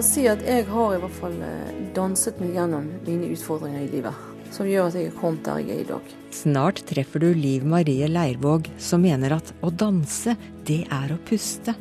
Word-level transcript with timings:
Kan 0.00 0.06
si 0.08 0.22
at 0.24 0.40
jeg 0.40 0.64
har 0.64 0.94
i 0.96 0.98
hvert 1.02 1.12
fall 1.12 1.34
eh, 1.44 1.72
danset 1.92 2.38
meg 2.40 2.54
gjennom 2.56 2.86
mine 3.04 3.26
utfordringer 3.34 3.82
i 3.82 3.88
livet. 3.92 4.22
Som 4.48 4.64
gjør 4.70 4.86
at 4.88 4.94
jeg 4.96 5.10
er 5.10 5.18
kommet 5.18 5.42
der 5.44 5.58
jeg 5.60 5.74
er 5.74 5.82
i 5.82 5.88
dag. 5.90 6.14
Snart 6.32 6.80
treffer 6.88 7.20
du 7.20 7.26
Liv 7.36 7.66
Marie 7.68 8.08
Leirvåg, 8.08 8.70
som 8.80 9.04
mener 9.04 9.34
at 9.36 9.50
å 9.60 9.68
danse, 9.68 10.32
det 10.64 10.78
er 10.88 11.12
å 11.12 11.18
puste. 11.28 11.74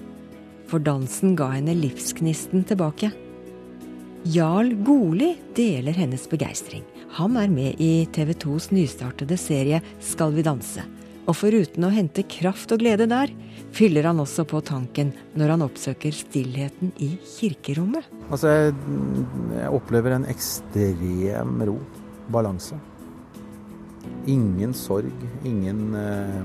For 0.67 0.83
dansen 0.83 1.37
ga 1.39 1.47
henne 1.53 1.77
livsgnisten 1.79 2.67
tilbake. 2.67 3.13
Jarl 4.27 4.75
Goli 4.83 5.37
deler 5.55 5.95
hennes 5.95 6.27
begeistring. 6.27 6.83
Han 7.21 7.39
er 7.39 7.47
med 7.47 7.79
i 7.79 8.03
TV 8.11 8.35
2s 8.35 8.73
nystartede 8.75 9.39
serie 9.39 9.79
Skal 10.03 10.35
vi 10.35 10.43
danse. 10.43 10.83
Og 11.23 11.39
foruten 11.39 11.87
å 11.87 11.95
hente 11.95 12.27
kraft 12.27 12.75
og 12.75 12.83
glede 12.83 13.07
der, 13.07 13.31
fyller 13.75 14.09
han 14.09 14.19
også 14.21 14.45
på 14.49 14.61
tanken 14.65 15.11
når 15.37 15.55
han 15.55 15.65
oppsøker 15.65 16.15
stillheten 16.15 16.93
i 17.01 17.13
kirkerommet. 17.37 18.07
Altså, 18.29 18.51
jeg, 18.53 18.75
jeg 19.55 19.73
opplever 19.79 20.15
en 20.17 20.27
ekstrem 20.29 21.61
ro. 21.69 21.79
Balanse. 22.29 22.77
Ingen 24.29 24.73
sorg, 24.77 25.13
ingen 25.47 25.95
eh, 25.97 26.43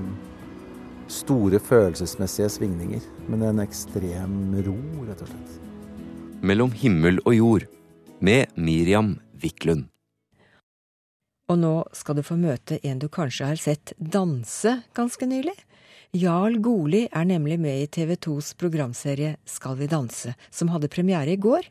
store 1.11 1.59
følelsesmessige 1.61 2.49
svingninger. 2.57 3.03
Men 3.29 3.45
en 3.45 3.61
ekstrem 3.63 4.55
ro, 4.65 4.77
rett 5.05 5.21
og 5.21 5.29
slett. 5.29 5.59
Mellom 6.45 6.73
himmel 6.77 7.21
og 7.25 7.35
jord 7.37 7.67
med 8.25 8.49
Miriam 8.55 9.17
Wiklund. 9.41 9.87
Og 11.45 11.59
nå 11.61 11.73
skal 11.93 12.17
du 12.17 12.23
få 12.25 12.37
møte 12.41 12.79
en 12.81 12.99
du 13.01 13.05
kanskje 13.13 13.51
har 13.51 13.59
sett 13.61 13.93
danse 13.99 14.79
ganske 14.97 15.27
nylig. 15.29 15.53
Jarl 16.15 16.61
Goli 16.63 17.01
er 17.11 17.25
nemlig 17.27 17.57
med 17.59 17.81
i 17.81 17.87
TV 17.91 18.13
2s 18.15 18.53
programserie 18.55 19.35
Skal 19.43 19.75
vi 19.75 19.87
danse, 19.91 20.31
som 20.49 20.69
hadde 20.71 20.87
premiere 20.87 21.33
i 21.33 21.41
går. 21.41 21.67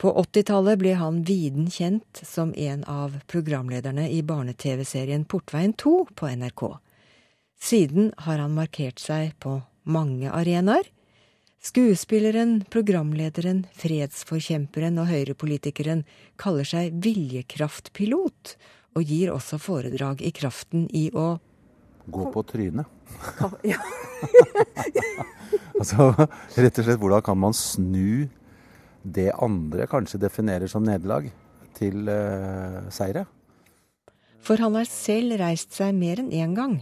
På 0.00 0.14
80-tallet 0.22 0.80
ble 0.80 0.94
han 0.96 1.18
viden 1.28 1.68
kjent 1.70 2.22
som 2.24 2.54
en 2.56 2.86
av 2.88 3.18
programlederne 3.28 4.06
i 4.08 4.22
barne-TV-serien 4.24 5.26
Portveien 5.28 5.76
2 5.76 5.92
på 6.16 6.30
NRK. 6.40 6.64
Siden 7.60 8.10
har 8.24 8.40
han 8.40 8.56
markert 8.56 9.02
seg 9.02 9.36
på 9.44 9.58
mange 9.84 10.32
arenaer. 10.32 10.88
Skuespilleren, 11.60 12.62
programlederen, 12.72 13.66
fredsforkjemperen 13.76 14.96
og 15.04 15.12
høyrepolitikeren 15.12 16.06
kaller 16.40 16.64
seg 16.64 16.96
viljekraftpilot, 17.04 18.56
og 18.96 19.04
gir 19.04 19.36
også 19.36 19.60
foredrag 19.60 20.24
i 20.24 20.32
kraften 20.32 20.88
i 20.96 21.10
å 21.12 21.36
Gå 22.12 22.28
på 22.34 22.44
trynet. 22.46 22.86
Ja. 23.66 23.78
altså, 25.78 26.12
rett 26.14 26.78
og 26.78 26.86
slett, 26.86 27.00
hvordan 27.00 27.22
kan 27.26 27.38
man 27.38 27.54
snu 27.56 28.28
det 29.02 29.30
andre 29.34 29.88
kanskje 29.90 30.20
definerer 30.22 30.70
som 30.70 30.84
nederlag, 30.86 31.28
til 31.76 32.06
uh, 32.06 32.86
seire? 32.94 33.26
For 34.42 34.62
han 34.62 34.76
har 34.78 34.88
selv 34.90 35.36
reist 35.40 35.74
seg 35.76 35.94
mer 35.96 36.22
enn 36.22 36.32
én 36.34 36.54
gang. 36.56 36.80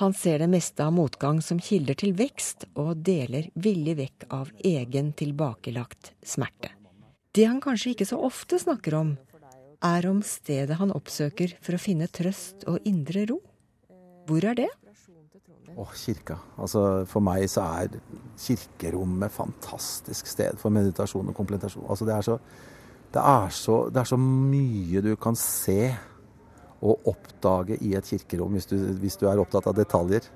Han 0.00 0.14
ser 0.16 0.42
det 0.42 0.50
meste 0.50 0.82
av 0.82 0.92
motgang 0.92 1.38
som 1.42 1.60
kilder 1.62 1.94
til 2.00 2.16
vekst, 2.18 2.66
og 2.74 3.04
deler 3.06 3.46
villig 3.54 3.94
vekk 4.00 4.26
av 4.34 4.50
egen 4.58 5.12
tilbakelagt 5.14 6.12
smerte. 6.26 6.72
Det 7.34 7.46
han 7.46 7.60
kanskje 7.62 7.92
ikke 7.94 8.08
så 8.08 8.18
ofte 8.26 8.58
snakker 8.58 8.96
om, 8.98 9.14
er 9.84 10.06
om 10.10 10.20
stedet 10.26 10.78
han 10.80 10.92
oppsøker 10.94 11.54
for 11.62 11.76
å 11.76 11.82
finne 11.82 12.08
trøst 12.10 12.66
og 12.70 12.82
indre 12.88 13.26
ro. 13.30 13.38
Hvor 14.26 14.46
er 14.50 14.58
det? 14.58 14.70
Åh, 15.74 15.94
kirka. 15.98 16.36
Altså, 16.60 17.04
for 17.10 17.24
meg 17.24 17.48
så 17.50 17.64
er 17.82 17.96
kirkerommet 18.38 19.32
fantastisk 19.34 20.28
sted 20.30 20.60
for 20.60 20.74
meditasjon 20.74 21.32
og 21.32 21.36
komplementasjon. 21.36 21.86
Altså, 21.90 22.06
det, 22.06 22.14
er 22.14 22.22
så, 22.22 22.38
det, 23.88 23.94
det 23.94 24.02
er 24.02 24.10
så 24.12 24.20
mye 24.20 25.02
du 25.04 25.14
kan 25.20 25.38
se 25.38 25.94
og 26.84 27.08
oppdage 27.08 27.78
i 27.82 27.94
et 27.96 28.06
kirkerom 28.06 28.54
hvis 28.54 28.68
du, 28.70 28.76
hvis 29.00 29.18
du 29.18 29.26
er 29.26 29.40
opptatt 29.40 29.66
av 29.70 29.76
detaljer. 29.76 30.28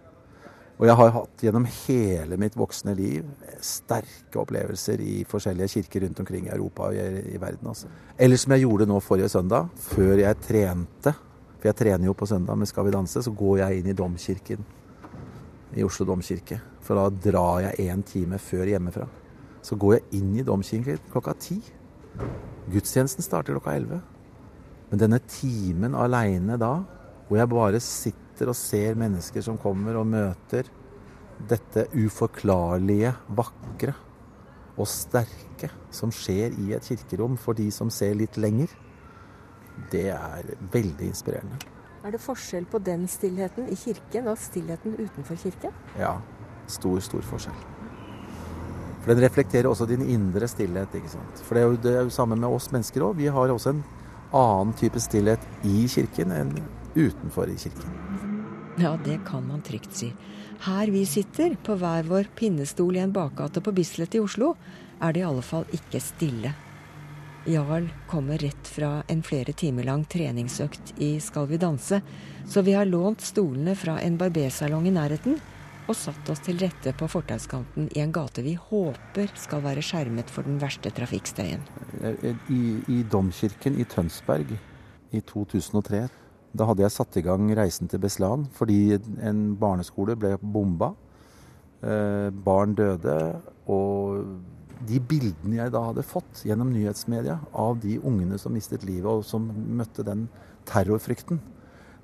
Og 0.79 0.87
jeg 0.87 0.95
har 0.95 1.15
hatt 1.15 1.43
gjennom 1.43 1.65
hele 1.67 2.37
mitt 2.39 2.55
voksne 2.59 2.95
liv 2.95 3.27
sterke 3.67 4.39
opplevelser 4.39 5.01
i 5.03 5.17
forskjellige 5.27 5.73
kirker 5.75 6.05
rundt 6.07 6.21
omkring 6.23 6.47
i 6.47 6.53
Europa 6.55 6.91
og 6.91 6.99
i, 6.99 7.35
i 7.35 7.41
verden. 7.43 7.73
Altså. 7.73 7.91
Eller 8.19 8.39
som 8.39 8.55
jeg 8.55 8.63
gjorde 8.63 8.87
nå 8.87 9.01
forrige 9.03 9.31
søndag, 9.33 9.73
før 9.91 10.23
jeg 10.23 10.39
trente. 10.47 11.15
For 11.59 11.71
jeg 11.71 11.79
trener 11.81 12.07
jo 12.07 12.15
på 12.15 12.29
søndag 12.31 12.59
men 12.59 12.67
Skal 12.67 12.87
vi 12.87 12.95
danse. 12.95 13.23
Så 13.23 13.35
går 13.35 13.59
jeg 13.63 13.81
inn 13.81 13.91
i 13.91 13.97
domkirken 13.97 14.65
i 15.77 15.85
Oslo 15.85 16.07
domkirke. 16.09 16.61
For 16.81 16.97
da 16.97 17.31
drar 17.31 17.65
jeg 17.67 17.89
én 17.91 18.05
time 18.07 18.39
før 18.39 18.71
hjemmefra. 18.71 19.09
Så 19.63 19.77
går 19.77 19.99
jeg 19.99 20.21
inn 20.21 20.37
i 20.39 20.47
domkirken 20.47 21.01
klokka 21.13 21.35
ti. 21.39 21.59
Gudstjenesten 22.73 23.25
starter 23.25 23.57
klokka 23.57 23.75
elleve. 23.77 24.01
Men 24.89 25.03
denne 25.03 25.21
timen 25.29 25.97
aleine 25.99 26.57
da, 26.61 26.79
hvor 27.29 27.37
jeg 27.41 27.53
bare 27.53 27.81
sitter 27.85 28.49
og 28.49 28.57
ser 28.57 28.97
mennesker 28.97 29.45
som 29.45 29.59
kommer 29.61 29.99
og 30.01 30.09
møter 30.09 30.71
dette 31.49 31.85
uforklarlige, 31.93 33.13
vakre 33.37 33.93
og 34.79 34.89
sterke 34.89 35.71
som 35.95 36.13
skjer 36.15 36.55
i 36.63 36.73
et 36.77 36.87
kirkerom 36.87 37.37
for 37.41 37.59
de 37.59 37.69
som 37.75 37.91
ser 37.93 38.17
litt 38.19 38.39
lenger, 38.41 38.71
det 39.93 40.09
er 40.15 40.55
veldig 40.73 41.09
inspirerende. 41.09 41.59
Er 42.05 42.15
det 42.15 42.21
forskjell 42.23 42.67
på 42.71 42.79
den 42.83 43.09
stillheten 43.11 43.67
i 43.69 43.77
kirken 43.77 44.31
og 44.31 44.39
stillheten 44.39 44.95
utenfor 44.99 45.39
kirken? 45.41 45.75
Ja. 45.99 46.19
Stor, 46.69 47.01
stor 47.01 47.25
forskjell. 47.27 47.59
For 49.03 49.13
den 49.15 49.25
reflekterer 49.25 49.71
også 49.71 49.87
din 49.89 50.05
indre 50.05 50.49
stillhet. 50.49 50.95
ikke 50.95 51.11
sant? 51.11 51.43
For 51.47 51.57
det 51.57 51.63
er 51.63 51.67
jo 51.67 51.77
det 51.83 51.95
er 51.97 52.03
jo 52.07 52.13
samme 52.13 52.37
med 52.37 52.49
oss 52.49 52.71
mennesker 52.75 53.07
òg. 53.07 53.17
Vi 53.17 53.31
har 53.33 53.49
også 53.55 53.73
en 53.73 53.85
annen 54.37 54.75
type 54.77 55.01
stillhet 55.01 55.45
i 55.65 55.87
kirken 55.89 56.35
enn 56.35 56.53
utenfor 56.95 57.49
i 57.49 57.57
kirken. 57.57 57.95
Ja, 58.79 58.97
det 59.05 59.21
kan 59.27 59.47
man 59.49 59.63
trygt 59.67 59.97
si. 59.97 60.13
Her 60.63 60.91
vi 60.91 61.05
sitter, 61.07 61.57
på 61.63 61.75
hver 61.79 62.07
vår 62.07 62.29
pinnestol 62.37 62.97
i 62.97 63.03
en 63.03 63.15
bakgate 63.15 63.63
på 63.63 63.73
Bislett 63.75 64.15
i 64.15 64.21
Oslo, 64.23 64.55
er 65.01 65.15
det 65.15 65.23
i 65.23 65.27
alle 65.27 65.43
fall 65.43 65.67
ikke 65.75 66.01
stille. 66.03 66.53
Jarl 67.49 67.89
kommer 68.11 68.39
rett 68.39 68.69
fra 68.69 69.03
en 69.09 69.23
flere 69.25 69.55
timer 69.57 69.87
lang 69.89 70.05
treningsøkt 70.05 70.95
i 71.01 71.15
Skal 71.21 71.47
vi 71.49 71.61
danse, 71.61 72.01
så 72.47 72.63
vi 72.63 72.75
har 72.77 72.89
lånt 72.89 73.25
stolene 73.25 73.75
fra 73.77 73.99
en 74.05 74.19
barbersalong 74.21 74.89
i 74.89 74.93
nærheten 74.93 75.39
og 75.89 75.97
satt 75.97 76.29
oss 76.29 76.43
til 76.45 76.61
rette 76.61 76.93
på 76.93 77.09
fortauskanten 77.09 77.89
i 77.97 78.03
en 78.05 78.13
gate 78.13 78.45
vi 78.45 78.53
håper 78.61 79.33
skal 79.41 79.65
være 79.65 79.85
skjermet 79.85 80.29
for 80.29 80.45
den 80.45 80.61
verste 80.61 80.93
trafikkstøyen. 80.93 81.65
I, 82.53 82.63
i 82.93 83.03
Domkirken 83.09 83.81
i 83.81 83.89
Tønsberg 83.89 84.53
i 84.53 85.25
2003 85.25 86.05
da 86.57 86.67
hadde 86.69 86.85
jeg 86.85 86.95
satt 86.95 87.17
i 87.21 87.25
gang 87.25 87.49
reisen 87.57 87.91
til 87.91 88.01
Beslan 88.03 88.47
fordi 88.57 88.97
en 89.25 89.43
barneskole 89.61 90.17
ble 90.19 90.37
bomba. 90.41 90.93
Eh, 91.83 92.29
barn 92.33 92.75
døde. 92.79 93.19
Og 93.71 94.25
de 94.87 95.01
bildene 95.03 95.59
jeg 95.59 95.73
da 95.75 95.83
hadde 95.89 96.07
fått 96.07 96.45
gjennom 96.47 96.71
nyhetsmedia 96.71 97.39
av 97.57 97.79
de 97.83 97.99
ungene 97.99 98.39
som 98.39 98.55
mistet 98.55 98.85
livet 98.87 99.09
og 99.11 99.25
som 99.27 99.49
møtte 99.51 100.05
den 100.07 100.27
terrorfrykten, 100.69 101.41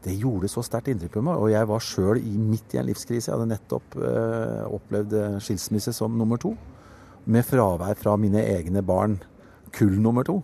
det 0.04 0.16
gjorde 0.20 0.50
så 0.52 0.62
sterkt 0.64 0.90
inntrykk 0.92 1.14
på 1.16 1.24
meg. 1.24 1.40
Og 1.40 1.52
jeg 1.52 1.68
var 1.70 1.84
sjøl 1.84 2.20
midt 2.36 2.74
i 2.74 2.80
en 2.80 2.88
livskrise. 2.88 3.30
Jeg 3.30 3.36
hadde 3.38 3.48
nettopp 3.54 3.94
eh, 3.96 4.64
opplevd 4.76 5.14
skilsmisse 5.44 5.94
som 5.96 6.18
nummer 6.18 6.40
to. 6.40 6.52
Med 7.24 7.46
fravær 7.48 7.96
fra 7.96 8.18
mine 8.20 8.42
egne 8.44 8.82
barn, 8.84 9.16
kull 9.72 9.96
nummer 10.04 10.26
to. 10.28 10.42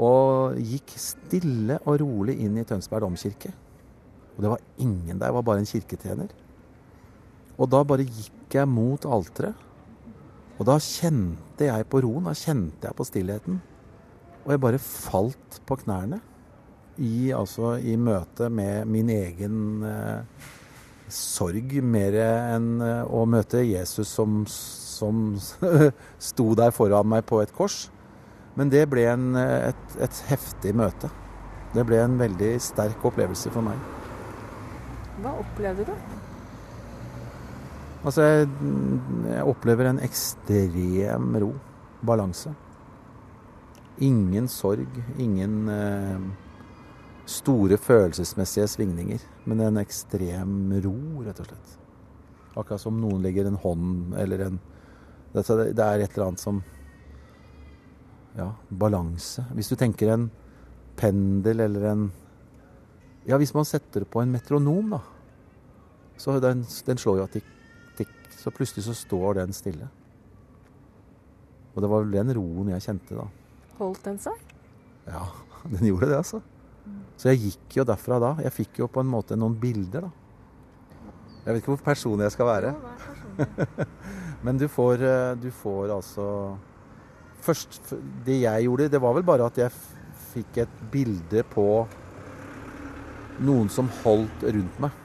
Og 0.00 0.56
gikk 0.56 0.94
stille 0.96 1.76
og 1.84 2.00
rolig 2.00 2.38
inn 2.40 2.56
i 2.56 2.64
Tønsberg 2.64 3.04
domkirke. 3.04 3.52
Og 4.32 4.40
det 4.40 4.54
var 4.54 4.64
ingen 4.80 5.18
der, 5.18 5.26
det 5.26 5.36
var 5.36 5.44
bare 5.44 5.60
en 5.60 5.68
kirketjener. 5.68 6.32
Og 7.60 7.68
da 7.68 7.82
bare 7.84 8.08
gikk 8.08 8.56
jeg 8.56 8.68
mot 8.72 9.04
alteret. 9.04 9.68
Og 10.58 10.66
da 10.68 10.76
kjente 10.82 11.68
jeg 11.68 11.86
på 11.90 12.02
roen, 12.04 12.28
da 12.28 12.34
kjente 12.36 12.88
jeg 12.88 12.98
på 12.98 13.06
stillheten. 13.08 13.60
Og 14.42 14.52
jeg 14.52 14.62
bare 14.62 14.80
falt 14.82 15.60
på 15.66 15.78
knærne 15.84 16.18
i, 16.98 17.32
altså, 17.32 17.76
i 17.78 17.96
møte 17.96 18.50
med 18.52 18.88
min 18.90 19.08
egen 19.12 19.86
eh, 19.86 20.48
sorg, 21.12 21.76
mer 21.82 22.16
enn 22.24 22.68
eh, 22.84 23.02
å 23.06 23.24
møte 23.28 23.62
Jesus 23.64 24.12
som, 24.12 24.42
som 24.50 25.24
sto 26.30 26.52
der 26.58 26.74
foran 26.74 27.08
meg 27.14 27.24
på 27.28 27.40
et 27.42 27.54
kors. 27.56 27.86
Men 28.58 28.68
det 28.72 28.84
ble 28.92 29.06
en, 29.08 29.30
et, 29.38 29.96
et, 29.96 30.24
heftig 30.28 30.74
møte. 30.76 31.08
Det 31.72 31.86
ble 31.88 32.02
en 32.02 32.18
veldig 32.20 32.52
sterk 32.60 33.04
opplevelse 33.08 33.52
for 33.54 33.64
meg. 33.64 33.78
Hva 35.22 35.32
opplevde 35.40 35.88
du? 35.88 35.94
Altså, 38.02 38.24
jeg, 38.26 38.48
jeg 39.30 39.46
opplever 39.46 39.90
en 39.90 40.02
ekstrem 40.02 41.36
ro. 41.42 41.52
Balanse. 42.02 42.50
Ingen 44.02 44.48
sorg, 44.50 44.96
ingen 45.22 45.68
eh, 45.70 46.24
store 47.30 47.78
følelsesmessige 47.78 48.66
svingninger. 48.72 49.22
Men 49.46 49.62
en 49.62 49.78
ekstrem 49.82 50.72
ro, 50.82 50.96
rett 51.22 51.38
og 51.44 51.46
slett. 51.46 51.78
Akkurat 52.52 52.82
som 52.82 52.98
noen 53.00 53.22
legger 53.24 53.46
en 53.48 53.60
hånd 53.62 54.16
eller 54.20 54.42
en 54.44 54.58
Det 55.32 55.40
er 55.48 56.02
et 56.02 56.12
eller 56.12 56.26
annet 56.26 56.42
som 56.42 56.58
ja, 58.36 58.50
balanse. 58.68 59.46
Hvis 59.54 59.70
du 59.70 59.76
tenker 59.80 60.10
en 60.12 60.26
pendel 60.96 61.60
eller 61.60 61.88
en 61.92 62.04
Ja, 63.24 63.38
hvis 63.38 63.54
man 63.54 63.64
setter 63.64 64.04
på 64.04 64.20
en 64.20 64.32
metronom, 64.34 64.96
da. 64.96 64.98
Så 66.18 66.40
den, 66.42 66.66
den 66.86 66.98
slår 66.98 67.20
jo 67.20 67.24
at 67.28 67.36
tikk. 67.38 67.46
Så 68.42 68.50
plutselig 68.50 68.84
så 68.88 68.94
står 68.96 69.38
den 69.38 69.54
stille. 69.54 69.86
Og 71.72 71.82
det 71.82 71.90
var 71.90 72.02
vel 72.02 72.16
den 72.16 72.34
roen 72.36 72.72
jeg 72.74 72.84
kjente 72.84 73.16
da. 73.16 73.28
Holdt 73.78 74.02
den 74.08 74.18
seg? 74.22 74.40
Ja, 75.06 75.28
den 75.74 75.86
gjorde 75.92 76.10
det, 76.10 76.18
altså. 76.18 76.42
Så 77.16 77.30
jeg 77.30 77.42
gikk 77.44 77.78
jo 77.78 77.86
derfra 77.86 78.18
da. 78.22 78.32
Jeg 78.42 78.54
fikk 78.56 78.82
jo 78.82 78.90
på 78.90 79.02
en 79.04 79.12
måte 79.12 79.38
noen 79.38 79.54
bilder, 79.62 80.08
da. 80.08 80.10
Jeg 81.42 81.54
vet 81.54 81.62
ikke 81.62 81.72
hvor 81.74 81.84
personlig 81.86 82.26
jeg 82.26 82.34
skal 82.36 82.50
være. 82.50 82.74
Men 84.46 84.58
du 84.58 84.66
får, 84.70 85.02
eh, 85.06 85.32
du 85.38 85.50
får 85.54 85.94
altså 85.94 86.26
Først, 87.42 87.88
det 88.22 88.36
jeg 88.44 88.66
gjorde, 88.68 88.86
det 88.92 89.00
var 89.02 89.16
vel 89.16 89.24
bare 89.26 89.48
at 89.50 89.56
jeg 89.58 89.74
fikk 90.30 90.60
et 90.62 90.74
bilde 90.92 91.42
på 91.50 91.64
noen 93.42 93.66
som 93.72 93.88
holdt 94.04 94.44
rundt 94.46 94.78
meg. 94.84 95.01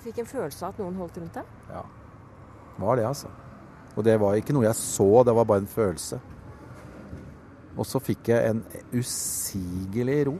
Fikk 0.00 0.22
en 0.22 0.28
følelse 0.28 0.64
av 0.64 0.74
at 0.74 0.80
noen 0.80 0.96
holdt 1.00 1.18
rundt 1.20 1.36
deg? 1.36 1.48
Ja. 1.68 1.84
Var 2.80 2.96
det, 2.96 3.06
altså. 3.10 3.30
Og 3.96 4.04
det 4.06 4.14
var 4.22 4.38
ikke 4.38 4.54
noe 4.56 4.64
jeg 4.64 4.78
så, 4.78 5.08
det 5.26 5.34
var 5.36 5.48
bare 5.48 5.64
en 5.64 5.70
følelse. 5.70 6.20
Og 7.76 7.86
så 7.86 8.00
fikk 8.02 8.30
jeg 8.32 8.52
en 8.52 8.62
usigelig 8.94 10.22
ro. 10.30 10.38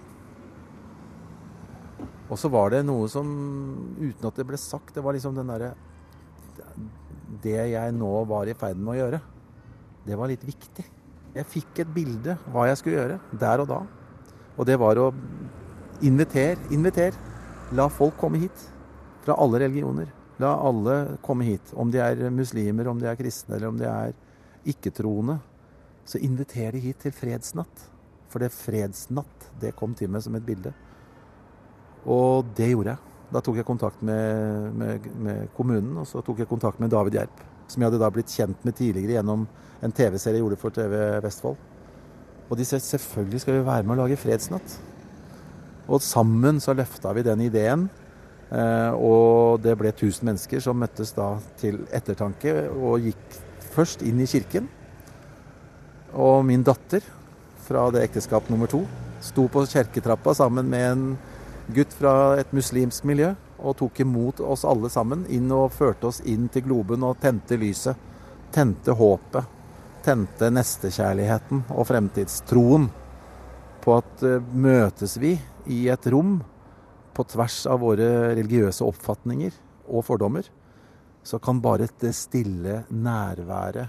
Og 2.31 2.39
så 2.39 2.51
var 2.53 2.73
det 2.73 2.85
noe 2.87 3.09
som, 3.11 3.29
uten 3.99 4.29
at 4.29 4.39
det 4.39 4.47
ble 4.49 4.61
sagt, 4.61 4.95
det 4.95 5.05
var 5.05 5.17
liksom 5.17 5.35
den 5.35 5.51
derre 5.51 5.73
Det 7.43 7.57
jeg 7.73 7.95
nå 7.97 8.11
var 8.31 8.49
i 8.49 8.55
ferd 8.59 8.79
med 8.79 8.95
å 8.95 8.99
gjøre, 9.01 9.21
det 10.07 10.17
var 10.19 10.31
litt 10.31 10.45
viktig. 10.47 10.85
Jeg 11.35 11.47
fikk 11.47 11.83
et 11.83 11.95
bilde 11.95 12.37
hva 12.51 12.67
jeg 12.71 12.79
skulle 12.81 12.99
gjøre, 12.99 13.19
der 13.39 13.63
og 13.63 13.69
da. 13.71 13.81
Og 14.57 14.67
det 14.67 14.79
var 14.81 14.99
å 14.99 15.11
invitere, 16.07 16.59
inviter. 16.75 17.17
La 17.77 17.87
folk 17.93 18.17
komme 18.19 18.41
hit. 18.43 18.65
Fra 19.25 19.37
alle 19.37 19.61
religioner. 19.67 20.11
La 20.41 20.55
alle 20.57 21.19
komme 21.25 21.45
hit. 21.45 21.75
Om 21.77 21.91
de 21.93 22.01
er 22.01 22.31
muslimer, 22.33 22.89
om 22.89 23.01
de 23.01 23.09
er 23.11 23.19
kristne 23.19 23.59
eller 23.59 23.69
om 23.69 23.79
de 23.79 23.89
er 23.89 24.15
ikke-troende. 24.69 25.39
Så 26.09 26.21
inviter 26.25 26.73
de 26.73 26.83
hit 26.85 27.03
til 27.05 27.15
fredsnatt. 27.15 27.87
For 28.31 28.43
det 28.43 28.53
fredsnatt, 28.55 29.51
det 29.61 29.75
kom 29.77 29.95
til 29.99 30.11
meg 30.13 30.25
som 30.25 30.37
et 30.39 30.47
bilde. 30.47 30.73
Og 32.09 32.47
det 32.57 32.71
gjorde 32.71 32.95
jeg. 32.95 33.07
Da 33.31 33.43
tok 33.45 33.61
jeg 33.61 33.67
kontakt 33.67 34.01
med, 34.03 34.73
med, 34.75 35.07
med 35.23 35.51
kommunen, 35.55 35.93
og 36.03 36.07
så 36.09 36.23
tok 36.27 36.41
jeg 36.43 36.51
kontakt 36.51 36.81
med 36.83 36.91
David 36.91 37.19
Gjerp. 37.19 37.43
Som 37.71 37.83
jeg 37.83 37.91
hadde 37.91 38.01
da 38.03 38.11
blitt 38.11 38.33
kjent 38.35 38.65
med 38.67 38.75
tidligere 38.79 39.21
gjennom 39.21 39.45
en 39.81 39.95
TV-serie 39.95 40.41
jeg 40.41 40.45
gjorde 40.45 40.59
for 40.59 40.75
TV 40.75 40.97
Vestfold. 41.23 41.61
Og 42.51 42.59
de 42.59 42.67
sa 42.67 42.81
selvfølgelig 42.83 43.45
skal 43.45 43.61
vi 43.61 43.67
være 43.69 43.87
med 43.87 43.95
å 43.95 44.03
lage 44.03 44.19
fredsnatt. 44.19 44.79
Og 45.91 46.03
sammen 46.03 46.59
så 46.63 46.75
løfta 46.75 47.13
vi 47.15 47.27
den 47.27 47.45
ideen. 47.47 47.87
Eh, 48.51 48.93
og 48.99 49.61
det 49.63 49.77
ble 49.79 49.93
1000 49.93 50.27
mennesker 50.27 50.63
som 50.65 50.79
møttes 50.83 51.15
da 51.15 51.37
til 51.61 51.85
ettertanke 51.95 52.67
og 52.75 53.07
gikk 53.07 53.39
først 53.71 54.03
inn 54.03 54.21
i 54.23 54.29
kirken. 54.31 54.67
Og 56.19 56.43
min 56.47 56.65
datter 56.67 57.05
fra 57.67 57.87
det 57.95 58.03
ekteskap 58.09 58.49
nummer 58.51 58.71
to 58.71 58.83
sto 59.23 59.47
på 59.53 59.63
kjerketrappa 59.69 60.35
sammen 60.35 60.67
med 60.71 60.87
en 60.89 61.05
gutt 61.71 61.93
fra 61.95 62.35
et 62.41 62.51
muslimsk 62.57 63.05
miljø 63.07 63.35
og 63.61 63.77
tok 63.79 64.01
imot 64.03 64.41
oss 64.43 64.65
alle 64.67 64.91
sammen 64.91 65.27
inn 65.31 65.51
og 65.55 65.75
førte 65.77 66.09
oss 66.09 66.23
inn 66.27 66.49
til 66.51 66.65
globen 66.67 67.05
og 67.07 67.21
tente 67.23 67.59
lyset. 67.61 67.95
Tente 68.51 68.97
håpet. 68.97 69.59
Tente 70.03 70.49
nestekjærligheten 70.51 71.67
og 71.77 71.87
fremtidstroen 71.87 72.89
på 73.85 73.97
at 74.01 74.25
uh, 74.25 74.41
møtes 74.41 75.19
vi 75.21 75.35
i 75.71 75.83
et 75.93 76.07
rom 76.13 76.39
på 77.21 77.27
tvers 77.29 77.67
av 77.69 77.83
våre 77.85 78.33
religiøse 78.33 78.85
oppfatninger 78.87 79.53
og 79.93 80.05
fordommer, 80.07 80.47
så 81.23 81.39
kan 81.43 81.61
bare 81.61 81.89
det 82.01 82.15
stille 82.17 82.85
nærværet 82.89 83.89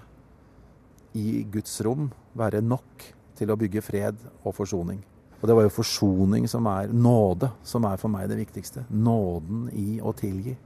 i 1.16 1.44
Guds 1.52 1.82
rom 1.86 2.10
være 2.36 2.62
nok 2.64 3.04
til 3.40 3.52
å 3.52 3.58
bygge 3.60 3.82
fred 3.84 4.16
og 4.44 4.56
forsoning. 4.58 5.00
Og 5.40 5.48
det 5.48 5.56
var 5.58 5.64
jo 5.66 5.74
forsoning 5.74 6.48
som 6.52 6.68
er 6.70 6.92
nåde, 6.92 7.50
som 7.64 7.86
er 7.88 7.98
for 8.02 8.10
meg 8.14 8.30
det 8.30 8.42
viktigste. 8.42 8.84
Nåden 8.92 9.70
i 9.74 10.00
å 10.04 10.12
tilgi. 10.14 10.58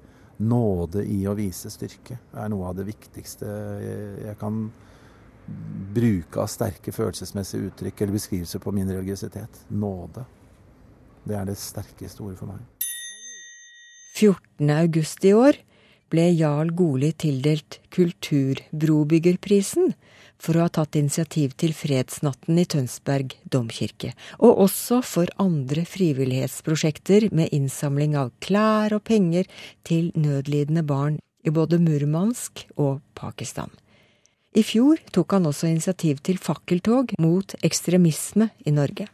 Nåde 0.44 1.06
i 1.07 1.21
å 1.29 1.35
vise 1.38 1.69
styrke 1.71 2.18
er 2.35 2.50
noe 2.51 2.68
av 2.68 2.75
det 2.75 2.83
viktigste 2.89 3.47
jeg 4.25 4.35
kan 4.41 4.65
bruke 5.95 6.41
av 6.41 6.50
sterke 6.51 6.91
følelsesmessige 6.91 7.69
uttrykk 7.69 8.01
eller 8.01 8.18
beskrivelser 8.18 8.59
på 8.63 8.73
min 8.75 8.89
religiøsitet. 8.89 9.53
Nåde. 9.69 10.25
Det 11.25 11.38
er 11.38 11.48
det 11.50 11.57
sterkeste 11.57 12.24
ordet 12.24 12.39
for 12.39 12.54
meg. 12.54 12.62
14. 14.16 14.69
august 14.72 15.25
i 15.25 15.33
år 15.36 15.57
ble 16.13 16.27
Jarl 16.38 16.69
Goli 16.77 17.10
tildelt 17.18 17.80
Kulturbrobyggerprisen 17.94 19.95
for 20.39 20.56
å 20.56 20.66
ha 20.66 20.72
tatt 20.72 20.95
initiativ 21.00 21.56
til 21.60 21.74
fredsnatten 21.75 22.60
i 22.62 22.66
Tønsberg 22.69 23.33
domkirke, 23.51 24.13
og 24.38 24.60
også 24.68 25.01
for 25.04 25.31
andre 25.42 25.86
frivillighetsprosjekter 25.89 27.30
med 27.36 27.50
innsamling 27.56 28.16
av 28.19 28.31
klær 28.44 28.94
og 28.95 29.04
penger 29.10 29.50
til 29.88 30.12
nødlidende 30.16 30.83
barn 30.86 31.19
i 31.45 31.54
både 31.54 31.80
Murmansk 31.81 32.68
og 32.75 33.01
Pakistan. 33.18 33.71
I 34.56 34.63
fjor 34.63 35.01
tok 35.12 35.36
han 35.36 35.50
også 35.50 35.68
initiativ 35.68 36.21
til 36.24 36.39
fakkeltog 36.39 37.12
mot 37.19 37.57
ekstremisme 37.66 38.50
i 38.63 38.71
Norge. 38.71 39.10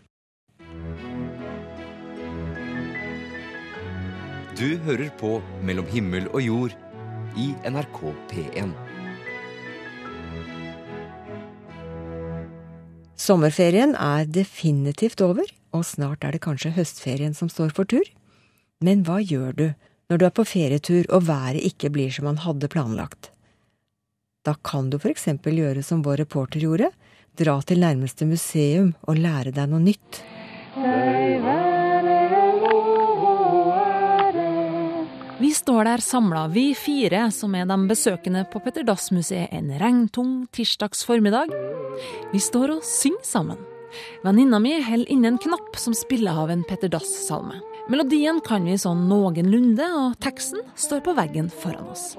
Du 4.61 4.75
hører 4.85 5.07
på 5.17 5.39
Mellom 5.65 5.87
himmel 5.89 6.27
og 6.29 6.43
jord 6.45 6.73
i 7.33 7.47
NRK 7.65 7.95
P1. 8.29 8.75
Sommerferien 13.17 13.95
er 13.97 14.29
definitivt 14.29 15.23
over, 15.25 15.49
og 15.73 15.87
snart 15.89 16.27
er 16.27 16.37
det 16.37 16.43
kanskje 16.45 16.75
høstferien 16.75 17.33
som 17.33 17.49
står 17.49 17.73
for 17.73 17.89
tur. 17.89 18.05
Men 18.85 19.01
hva 19.07 19.17
gjør 19.17 19.57
du 19.57 19.65
når 20.11 20.21
du 20.21 20.27
er 20.29 20.37
på 20.37 20.45
ferietur 20.45 21.09
og 21.09 21.25
været 21.31 21.65
ikke 21.71 21.89
blir 21.97 22.13
som 22.13 22.29
man 22.29 22.37
hadde 22.45 22.69
planlagt? 22.69 23.31
Da 24.45 24.53
kan 24.61 24.93
du 24.93 24.99
for 25.01 25.09
eksempel 25.09 25.57
gjøre 25.57 25.81
som 25.81 26.05
vår 26.05 26.21
reporter 26.21 26.61
gjorde, 26.61 26.93
dra 27.33 27.57
til 27.65 27.81
nærmeste 27.81 28.29
museum 28.29 28.93
og 29.09 29.25
lære 29.25 29.57
deg 29.57 29.73
noe 29.73 29.81
nytt. 29.89 30.21
Vi 35.41 35.53
står 35.53 35.83
der 35.83 35.97
samla, 35.97 36.47
vi 36.47 36.75
fire 36.77 37.23
som 37.33 37.55
er 37.57 37.65
de 37.65 37.75
besøkende 37.89 38.43
på 38.51 38.59
Petter 38.61 38.83
Dass-museet 38.85 39.49
en 39.57 39.71
regntung 39.81 40.35
tirsdags 40.53 41.01
formiddag. 41.07 41.49
Vi 42.29 42.37
står 42.37 42.75
og 42.75 42.83
synger 42.85 43.25
sammen. 43.25 43.63
Venninna 44.21 44.59
mi 44.61 44.75
holder 44.85 45.09
inne 45.09 45.31
en 45.31 45.39
knapp 45.41 45.79
som 45.81 45.97
spiller 45.97 46.37
av 46.43 46.53
en 46.53 46.61
Petter 46.69 46.93
Dass-salme. 46.93 47.57
Melodien 47.89 48.37
kan 48.45 48.69
vi 48.69 48.77
sånn 48.77 49.07
noenlunde, 49.09 49.89
og 50.03 50.19
teksten 50.21 50.61
står 50.77 51.01
på 51.09 51.17
veggen 51.17 51.49
foran 51.49 51.89
oss. 51.89 52.13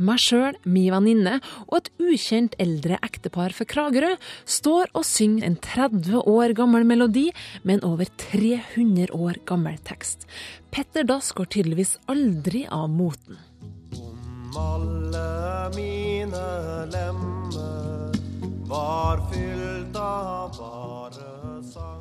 Meg 0.00 0.20
sjøl, 0.22 0.56
mi 0.64 0.86
venninne 0.92 1.36
og 1.66 1.74
et 1.76 1.90
ukjent 2.00 2.54
eldre 2.62 2.96
ektepar 3.04 3.52
fra 3.52 3.66
Kragerø 3.68 4.14
står 4.48 4.88
og 4.96 5.04
synger 5.04 5.44
en 5.44 5.58
30 5.60 6.22
år 6.24 6.54
gammel 6.56 6.86
melodi 6.88 7.26
med 7.62 7.78
en 7.78 7.86
over 7.92 8.08
300 8.24 9.12
år 9.12 9.42
gammel 9.44 9.76
tekst. 9.84 10.24
Petter 10.72 11.04
Dass 11.04 11.34
går 11.36 11.52
tydeligvis 11.52 11.98
aldri 12.08 12.64
av 12.72 12.88
moten. 12.88 13.36
Om 14.56 14.56
alle 14.56 15.70
mine 15.76 16.46
lemmer 16.96 18.16
var 18.72 19.20
fylt 19.30 19.96
av 20.00 20.56
bare 20.56 21.62
sang. 21.74 21.99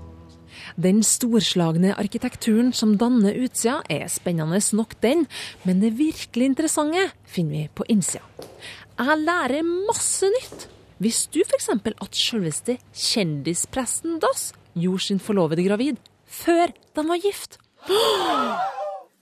Den 0.79 1.01
storslagne 1.03 1.91
arkitekturen 2.00 2.69
som 2.71 2.93
danner 2.95 3.36
utsida, 3.36 3.81
er 3.91 4.07
spennende 4.07 4.62
nok, 4.77 4.93
den, 5.03 5.25
men 5.67 5.81
det 5.81 5.98
virkelig 5.98 6.45
interessante 6.53 7.09
finner 7.27 7.57
vi 7.57 7.63
på 7.75 7.88
innsida. 7.91 8.24
Jeg 8.95 9.17
lærer 9.25 9.67
masse 9.67 10.29
nytt. 10.31 10.69
Visste 11.03 11.36
du 11.36 11.43
f.eks. 11.43 11.69
at 11.74 12.15
selveste 12.15 12.77
kjendispresten 12.95 14.19
Dass 14.24 14.53
gjorde 14.75 15.03
sin 15.03 15.19
forlovede 15.19 15.63
gravid 15.67 16.00
før 16.24 16.71
de 16.71 17.05
var 17.07 17.19
gift? 17.24 17.59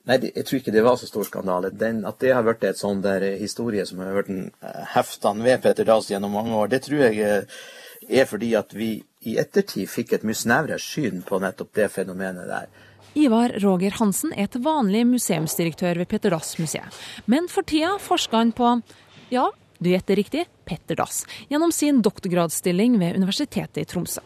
Nei, 0.08 0.20
jeg 0.30 0.46
tror 0.46 0.62
ikke 0.62 0.74
det 0.74 0.86
var 0.86 1.02
så 1.02 1.10
stor 1.10 1.26
skandale. 1.28 1.74
Den, 1.74 2.06
at 2.06 2.22
det 2.22 2.36
har 2.38 2.46
vært 2.46 2.64
et 2.70 2.80
sånn 2.80 3.02
der 3.04 3.26
eh, 3.28 3.42
historie 3.42 3.84
som 3.86 4.00
har 4.00 4.14
vært 4.16 4.30
en, 4.32 4.46
eh, 4.62 4.86
heftene 4.94 5.44
ved 5.44 5.66
Peter 5.66 5.90
Dass 5.90 6.08
gjennom 6.10 6.38
mange 6.38 6.56
år, 6.56 6.70
det 6.72 6.86
tror 6.86 7.08
jeg 7.10 7.20
eh, 7.26 7.62
er 8.08 8.30
fordi 8.30 8.54
at 8.56 8.72
vi 8.78 8.92
i 9.28 9.38
ettertid 9.42 9.90
fikk 9.92 10.16
et 10.18 10.26
mye 10.28 10.38
snevrere 10.38 10.80
syn 10.82 11.24
på 11.28 11.40
nettopp 11.44 11.74
det 11.78 11.90
fenomenet 11.94 12.48
der. 12.50 12.70
Ivar 13.18 13.54
Roger 13.64 13.96
Hansen 13.98 14.34
er 14.38 14.50
til 14.52 14.62
vanlig 14.66 15.04
museumsdirektør 15.10 15.98
ved 16.02 16.10
Petter 16.12 16.34
Dass-museet, 16.36 16.94
men 17.26 17.50
for 17.50 17.66
tida 17.66 17.96
forsker 18.02 18.44
han 18.44 18.54
på 18.56 18.76
ja, 19.34 19.50
Du 19.78 19.92
gjetter 19.92 20.18
riktig 20.18 20.48
Petter 20.66 20.98
Dass, 20.98 21.22
gjennom 21.52 21.72
sin 21.72 22.00
doktorgradsstilling 22.02 22.96
ved 22.98 23.20
Universitetet 23.20 23.78
i 23.78 23.86
Tromsø. 23.86 24.24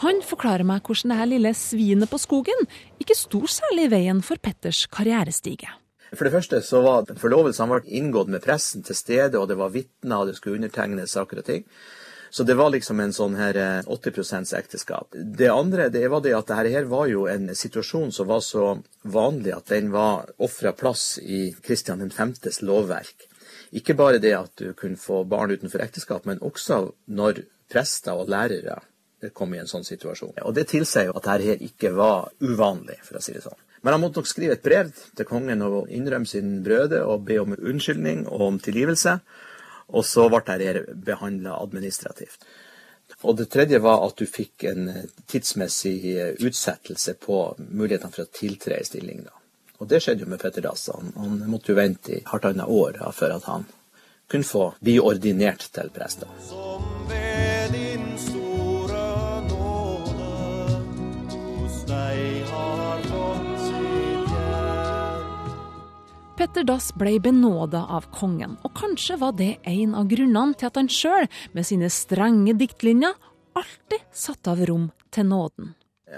Han 0.00 0.22
forklarer 0.24 0.64
meg 0.64 0.86
hvordan 0.86 1.12
det 1.12 1.18
her 1.18 1.28
lille 1.28 1.52
svinet 1.58 2.08
på 2.08 2.20
skogen 2.22 2.64
ikke 3.02 3.16
sto 3.18 3.42
særlig 3.50 3.88
i 3.88 3.92
veien 3.96 4.22
for 4.24 4.40
Petters 4.40 4.86
karrierestige. 4.88 5.68
For 6.14 6.24
det 6.24 6.32
første 6.32 6.62
så 6.64 6.80
var 6.84 7.10
forlovelsen 7.20 7.68
ble 7.68 7.82
inngått 8.00 8.30
med 8.32 8.44
pressen 8.44 8.84
til 8.86 8.96
stede, 8.96 9.36
og 9.36 9.50
det 9.50 9.58
var 9.60 9.74
vitner, 9.74 10.22
og 10.22 10.30
det 10.30 10.38
skulle 10.38 10.56
undertegnes 10.56 11.12
saker 11.12 11.42
og 11.42 11.48
ting. 11.50 11.66
Så 12.30 12.44
det 12.44 12.54
var 12.58 12.70
liksom 12.70 13.00
en 13.00 13.14
sånn 13.16 13.36
her 13.38 13.56
80 13.86 14.20
eh, 14.20 14.58
ekteskap. 14.58 15.14
Det 15.14 15.48
andre 15.48 15.88
det 15.88 16.04
var 16.12 16.20
det 16.24 16.34
at 16.36 16.50
dette 16.50 16.74
her 16.74 16.88
var 16.90 17.06
jo 17.08 17.26
en 17.30 17.48
situasjon 17.54 18.12
som 18.12 18.28
var 18.28 18.42
så 18.44 18.82
vanlig 19.02 19.54
at 19.56 19.72
den 19.72 19.90
var 19.94 20.28
ofra 20.36 20.72
plass 20.72 21.18
i 21.22 21.54
Kristian 21.64 22.04
5.s 22.10 22.62
lovverk. 22.62 23.28
Ikke 23.76 23.96
bare 23.96 24.20
det 24.20 24.34
at 24.36 24.52
du 24.56 24.72
kunne 24.72 25.00
få 25.00 25.24
barn 25.28 25.52
utenfor 25.52 25.82
ekteskap, 25.84 26.24
men 26.28 26.40
også 26.44 26.86
når 27.06 27.44
prester 27.68 28.16
og 28.16 28.30
lærere 28.32 28.80
kom 29.34 29.54
i 29.54 29.58
en 29.58 29.68
sånn 29.68 29.84
situasjon. 29.84 30.36
Og 30.46 30.54
Det 30.54 30.68
tilsier 30.70 31.08
jo 31.08 31.16
at 31.18 31.26
dette 31.26 31.58
ikke 31.64 31.90
var 31.96 32.30
uvanlig, 32.40 33.00
for 33.02 33.18
å 33.18 33.22
si 33.24 33.34
det 33.34 33.42
sånn. 33.42 33.58
Men 33.82 33.94
han 33.94 34.02
måtte 34.02 34.20
nok 34.20 34.30
skrive 34.30 34.56
et 34.56 34.62
brev 34.62 34.90
til 35.16 35.26
kongen 35.26 35.62
og 35.62 35.90
innrømme 35.90 36.26
sin 36.26 36.62
brøde 36.66 37.02
og 37.06 37.26
be 37.26 37.38
om 37.42 37.54
unnskyldning 37.54 38.26
og 38.26 38.46
om 38.48 38.58
tilgivelse. 38.62 39.18
Og 39.88 40.04
så 40.04 40.26
ble 40.28 40.58
dette 40.60 40.96
behandla 41.04 41.56
administrativt. 41.62 42.44
Og 43.24 43.38
det 43.38 43.48
tredje 43.50 43.80
var 43.80 44.04
at 44.04 44.20
du 44.20 44.26
fikk 44.28 44.66
en 44.68 44.90
tidsmessig 45.26 45.96
utsettelse 46.44 47.16
på 47.22 47.40
mulighetene 47.58 48.12
for 48.12 48.26
å 48.26 48.32
tiltre 48.32 48.78
i 48.78 48.84
stilling. 48.84 49.24
da. 49.24 49.32
Og 49.78 49.88
det 49.88 50.02
skjedde 50.04 50.26
jo 50.26 50.30
med 50.30 50.42
Petter 50.42 50.64
Dass. 50.64 50.88
Han, 50.92 51.12
han 51.16 51.40
måtte 51.50 51.72
jo 51.72 51.78
vente 51.78 52.18
i 52.18 52.22
halvannet 52.26 52.68
år 52.68 52.98
da, 53.00 53.12
før 53.14 53.38
at 53.38 53.48
han 53.48 53.64
kunne 54.28 54.44
få 54.44 54.72
bli 54.84 54.98
ordinert 55.00 55.70
til 55.72 55.90
prest. 55.94 56.26
Som 56.50 57.08
Petter 66.48 66.64
Dass 66.64 66.94
ble 66.96 67.18
benåda 67.20 67.82
av 67.92 68.06
kongen, 68.08 68.54
og 68.64 68.72
kanskje 68.72 69.18
var 69.20 69.34
det 69.36 69.58
en 69.68 69.92
av 69.92 70.06
grunnene 70.08 70.56
til 70.56 70.70
at 70.70 70.78
han 70.80 70.86
sjøl, 70.88 71.26
med 71.52 71.66
sine 71.68 71.90
strenge 71.92 72.54
diktlinjer, 72.56 73.12
alltid 73.52 74.06
satte 74.16 74.54
av 74.54 74.62
rom 74.70 74.86
til 75.12 75.28
nåden. 75.28 75.74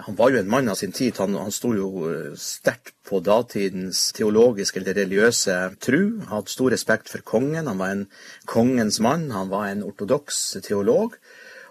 Han 0.07 0.15
var 0.21 0.31
jo 0.31 0.39
en 0.39 0.53
mann 0.53 0.71
av 0.71 0.79
sin 0.79 0.95
tid. 0.95 1.19
Han, 1.19 1.35
han 1.35 1.51
sto 1.51 1.73
jo 1.75 1.89
eh, 2.07 2.39
sterkt 2.39 2.95
på 3.11 3.19
datidens 3.27 4.13
teologiske 4.15 4.79
eller 4.79 5.01
religiøse 5.01 5.57
tru. 5.83 6.21
Hadde 6.31 6.55
stor 6.55 6.71
respekt 6.77 7.11
for 7.11 7.27
kongen. 7.27 7.67
Han 7.67 7.83
var 7.83 7.97
en 7.97 8.07
kongens 8.47 9.01
mann. 9.03 9.33
Han 9.35 9.51
var 9.51 9.67
en 9.73 9.83
ortodoks 9.83 10.45
teolog. 10.63 11.19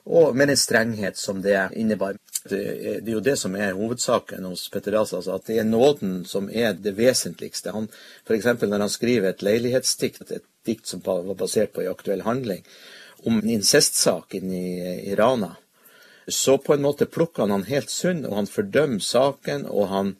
Og 0.06 0.36
med 0.36 0.50
en 0.50 0.58
strenghet 0.58 1.18
som 1.18 1.41
det 1.41 1.70
innebar. 1.75 2.18
Det 2.50 2.60
er, 2.60 3.00
det 3.03 3.12
er 3.12 3.18
jo 3.18 3.24
det 3.25 3.36
som 3.38 3.56
er 3.56 3.75
hovedsaken 3.75 4.46
hos 4.48 4.70
Petter 4.72 4.96
Dass, 4.96 5.13
altså 5.13 5.36
at 5.36 5.50
det 5.50 5.60
er 5.60 5.68
nåden 5.68 6.24
som 6.25 6.48
er 6.50 6.74
det 6.74 6.96
vesentligste. 6.98 7.74
Han, 7.75 7.89
F.eks. 8.25 8.48
når 8.63 8.86
han 8.86 8.94
skriver 8.94 9.34
et 9.34 9.44
leilighetsdikt, 9.44 10.32
et 10.32 10.46
dikt 10.65 10.88
som 10.88 11.03
var 11.06 11.27
basert 11.36 11.74
på 11.75 11.84
en 11.84 11.91
aktuell 11.91 12.24
handling, 12.24 12.63
om 13.27 13.41
en 13.41 13.50
incestsak 13.60 14.39
inne 14.39 14.56
i, 14.56 14.94
i 15.12 15.18
Rana 15.20 15.58
så 16.29 16.58
på 16.58 16.74
en 16.74 16.82
måte 16.82 17.06
plukker 17.06 17.44
han 17.44 17.51
han 17.51 17.68
helt 17.70 17.89
sunn, 17.89 18.25
og 18.25 18.36
han 18.38 18.50
fordømmer 18.50 19.03
saken, 19.03 19.65
og 19.65 19.88
han 19.94 20.18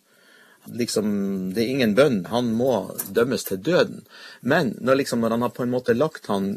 liksom 0.70 1.54
Det 1.54 1.64
er 1.64 1.70
ingen 1.72 1.96
bønn, 1.96 2.26
han 2.30 2.52
må 2.54 2.92
dømmes 3.10 3.44
til 3.44 3.58
døden. 3.58 4.04
Men 4.42 4.76
når, 4.82 5.00
liksom, 5.02 5.22
når 5.22 5.30
han 5.30 5.42
har 5.42 5.54
på 5.56 5.64
en 5.64 5.72
måte 5.72 5.96
lagt 5.96 6.28
han 6.28 6.50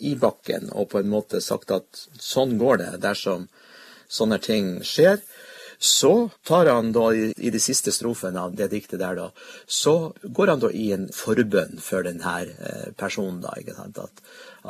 i 0.00 0.14
bakken 0.18 0.70
og 0.72 0.90
på 0.92 1.00
en 1.00 1.10
måte 1.12 1.42
sagt 1.44 1.72
at 1.74 2.04
sånn 2.20 2.56
går 2.60 2.82
det 2.82 2.90
dersom 3.04 3.48
sånne 4.10 4.40
ting 4.42 4.80
skjer, 4.86 5.20
så 5.80 6.28
tar 6.44 6.68
han 6.68 6.90
da 6.92 7.06
i, 7.14 7.50
de 7.50 7.60
siste 7.62 7.92
strofene 7.94 8.42
av 8.42 8.56
det 8.56 8.68
diktet 8.74 9.00
der, 9.00 9.16
da, 9.16 9.30
så 9.64 10.12
går 10.22 10.52
han 10.52 10.60
da 10.60 10.68
i 10.76 10.90
en 10.92 11.06
forbønn 11.14 11.80
for 11.80 12.04
denne 12.04 12.34
eh, 12.50 12.90
personen, 13.00 13.40
da, 13.40 13.54
ikke 13.56 13.78
sant, 13.78 14.02
at, 14.02 14.20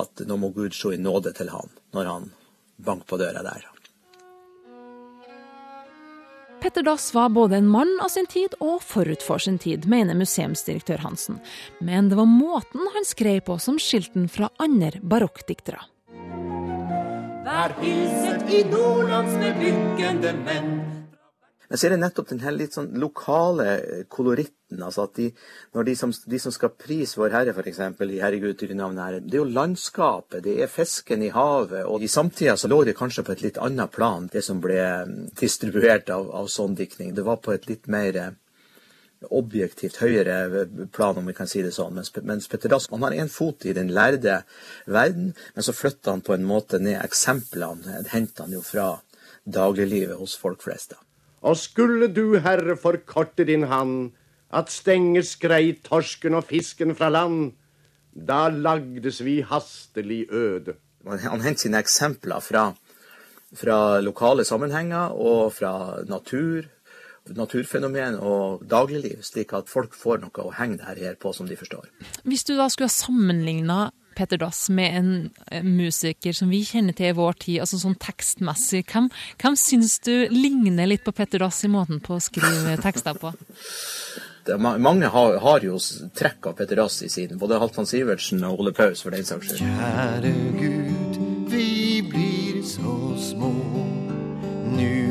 at 0.05 0.23
nå 0.29 0.39
må 0.39 0.53
Gud 0.55 0.77
se 0.77 0.95
i 0.95 1.03
nåde 1.03 1.35
til 1.35 1.51
han 1.51 1.73
når 1.97 2.13
han 2.13 2.31
banker 2.79 3.11
på 3.11 3.19
døra 3.25 3.43
der. 3.43 3.67
Petter 6.61 6.83
Dass 6.83 7.15
var 7.15 7.29
både 7.29 7.57
en 7.57 7.69
mann 7.69 7.99
av 8.05 8.09
sin 8.13 8.27
tid 8.27 8.53
og 8.61 8.83
forut 8.85 9.23
for 9.25 9.41
sin 9.41 9.57
tid, 9.59 9.87
mener 9.89 10.19
museumsdirektør 10.19 11.01
Hansen. 11.01 11.39
Men 11.81 12.11
det 12.11 12.19
var 12.19 12.29
måten 12.29 12.85
han 12.95 13.07
skrev 13.09 13.41
på 13.47 13.57
som 13.59 13.79
skilte 13.81 14.19
den 14.19 14.29
fra 14.29 14.51
andre 14.61 15.01
barokkdiktere. 15.01 15.81
Vær 17.47 17.73
hilset 17.81 18.53
i 18.53 18.61
nordlands 18.69 19.39
med 19.41 19.57
byggende 19.63 20.35
menn, 20.45 20.75
men 21.71 21.79
så 21.79 21.87
er 21.87 21.93
det 21.95 22.01
nettopp 22.03 22.33
den 22.33 22.41
her 22.43 22.51
litt 22.51 22.75
sånn 22.75 22.89
lokale 22.99 24.05
koloritten. 24.11 24.81
altså 24.83 25.05
at 25.07 25.13
de, 25.15 25.29
når 25.75 25.85
de 25.87 25.93
som, 26.01 26.13
de 26.33 26.39
som 26.43 26.55
skal 26.55 26.73
prise 26.75 27.19
Vår 27.19 27.31
Herre, 27.31 27.55
f.eks. 27.55 27.79
i 27.79 28.19
'Herregud 28.19 28.59
til 28.59 28.75
navnet 28.75 29.05
Herre', 29.05 29.21
det 29.23 29.37
er 29.37 29.45
jo 29.45 29.55
landskapet, 29.55 30.43
det 30.43 30.57
er 30.63 30.67
fisken 30.67 31.23
i 31.23 31.31
havet. 31.31 31.85
Og 31.87 32.03
i 32.03 32.09
samtida 32.11 32.57
så 32.57 32.67
lå 32.67 32.83
det 32.85 32.97
kanskje 32.99 33.23
på 33.23 33.33
et 33.33 33.43
litt 33.43 33.61
annet 33.63 33.91
plan, 33.95 34.27
det 34.33 34.43
som 34.43 34.59
ble 34.61 34.81
mm, 34.83 35.29
distribuert 35.39 36.11
av, 36.11 36.27
av 36.35 36.49
sånn 36.51 36.75
diktning. 36.75 37.13
Det 37.15 37.23
var 37.23 37.39
på 37.39 37.55
et 37.55 37.69
litt 37.71 37.87
mer 37.87 38.19
eh, 38.19 38.35
objektivt 39.31 40.01
høyere 40.03 40.67
plan, 40.91 41.19
om 41.23 41.27
vi 41.31 41.37
kan 41.39 41.47
si 41.47 41.63
det 41.63 41.71
sånn. 41.77 41.95
Mens, 41.95 42.11
mens 42.23 42.51
Petter 42.51 42.73
Dass 42.73 42.91
han 42.91 43.07
har 43.07 43.15
én 43.15 43.31
fot 43.31 43.63
i 43.63 43.77
den 43.79 43.93
lærde 43.95 44.41
verden, 44.87 45.37
men 45.55 45.63
så 45.63 45.77
flytter 45.77 46.17
han 46.17 46.27
på 46.27 46.35
en 46.35 46.51
måte 46.51 46.83
ned 46.83 46.99
eksemplene. 46.99 48.03
Henter 48.11 48.49
han 48.49 48.59
jo 48.59 48.65
fra 48.67 48.89
dagliglivet 49.47 50.19
hos 50.19 50.35
folk 50.35 50.67
flest. 50.67 50.97
da. 50.97 51.05
Og 51.41 51.57
skulle 51.57 52.11
du, 52.13 52.37
Herre, 52.39 52.77
forkorte 52.77 53.47
din 53.49 53.65
hand, 53.71 54.13
at 54.53 54.71
stenge 54.73 55.23
skrei 55.25 55.73
torsken 55.85 56.35
og 56.35 56.49
fisken 56.51 56.95
fra 56.99 57.09
land, 57.09 57.53
da 58.13 58.49
lagdes 58.51 59.23
vi 59.25 59.41
hastelig 59.47 60.27
øde. 60.33 60.75
Han 61.07 61.41
henter 61.41 61.63
sine 61.63 61.79
eksempler 61.81 62.43
fra, 62.45 62.65
fra 63.57 64.01
lokale 64.01 64.45
sammenhenger 64.45 65.15
og 65.15 65.53
fra 65.55 66.03
natur, 66.09 66.67
naturfenomen 67.31 68.19
og 68.19 68.65
dagligliv, 68.71 69.23
slik 69.23 69.55
at 69.57 69.71
folk 69.71 69.95
får 69.97 70.25
noe 70.25 70.45
å 70.45 70.53
henge 70.57 70.81
det 70.81 70.99
her 70.99 71.19
på 71.21 71.33
som 71.37 71.49
de 71.49 71.57
forstår. 71.57 71.87
Hvis 72.25 72.45
du 72.49 72.57
da 72.59 72.69
skulle 72.69 72.91
ha 72.91 72.95
sammenligna 72.95 73.81
Petter 74.21 74.41
Dass 74.41 74.67
med 74.69 74.97
en 74.99 75.65
musiker 75.65 76.37
som 76.37 76.51
vi 76.53 76.61
kjenner 76.69 76.93
til 76.97 77.09
i 77.09 77.17
vår 77.17 77.39
tid, 77.41 77.61
altså 77.65 77.81
sånn 77.81 77.97
tekstmessig. 78.01 78.83
Hvem, 78.91 79.09
hvem 79.41 79.57
syns 79.57 79.97
du 80.05 80.13
ligner 80.29 80.91
litt 80.91 81.07
på 81.07 81.15
Petter 81.17 81.41
Dass 81.41 81.63
i 81.65 81.73
måten 81.73 82.03
på 82.05 82.19
å 82.19 82.21
skrive 82.21 82.77
tekster 82.85 83.17
på? 83.21 83.33
Det, 84.45 84.57
mange 84.61 85.09
har, 85.09 85.39
har, 85.41 85.65
jo 85.65 85.79
trekk 86.17 86.51
av 86.51 86.59
Petter 86.61 86.83
Dass 86.83 87.01
i 87.07 87.09
siden, 87.13 87.41
både 87.41 87.61
Halvdan 87.63 87.89
Sivertsen 87.89 88.45
og 88.45 88.61
Ole 88.61 88.75
Paus 88.77 89.05
for 89.05 89.17
den 89.17 89.25
saks 89.25 89.55
skyld. 89.55 89.65
Kjære 89.65 90.35
Gud, 90.61 91.21
vi 91.53 92.01
blir 92.13 92.61
så 92.67 92.97
små, 93.31 93.55
nu 94.77 95.10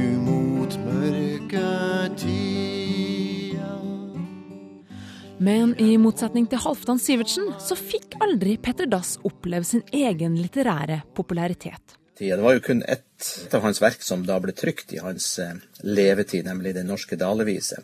Men 5.40 5.72
i 5.80 5.94
motsetning 5.96 6.50
til 6.52 6.60
Halvdan 6.60 6.98
Sivertsen, 7.00 7.46
så 7.64 7.78
fikk 7.80 8.18
aldri 8.20 8.58
Petter 8.60 8.90
Dass 8.92 9.14
oppleve 9.24 9.64
sin 9.64 9.86
egen 9.96 10.34
litterære 10.36 10.98
popularitet. 11.16 11.96
Det 12.20 12.36
var 12.36 12.58
jo 12.58 12.64
kun 12.66 12.82
ett 12.84 13.54
av 13.56 13.64
hans 13.64 13.80
verk 13.80 14.04
som 14.04 14.26
da 14.28 14.36
ble 14.44 14.52
trykt 14.52 14.92
i 14.92 15.00
hans 15.00 15.38
eh, 15.40 15.56
levetid, 15.88 16.44
nemlig 16.44 16.76
Den 16.76 16.92
norske 16.92 17.16
dalevise. 17.16 17.80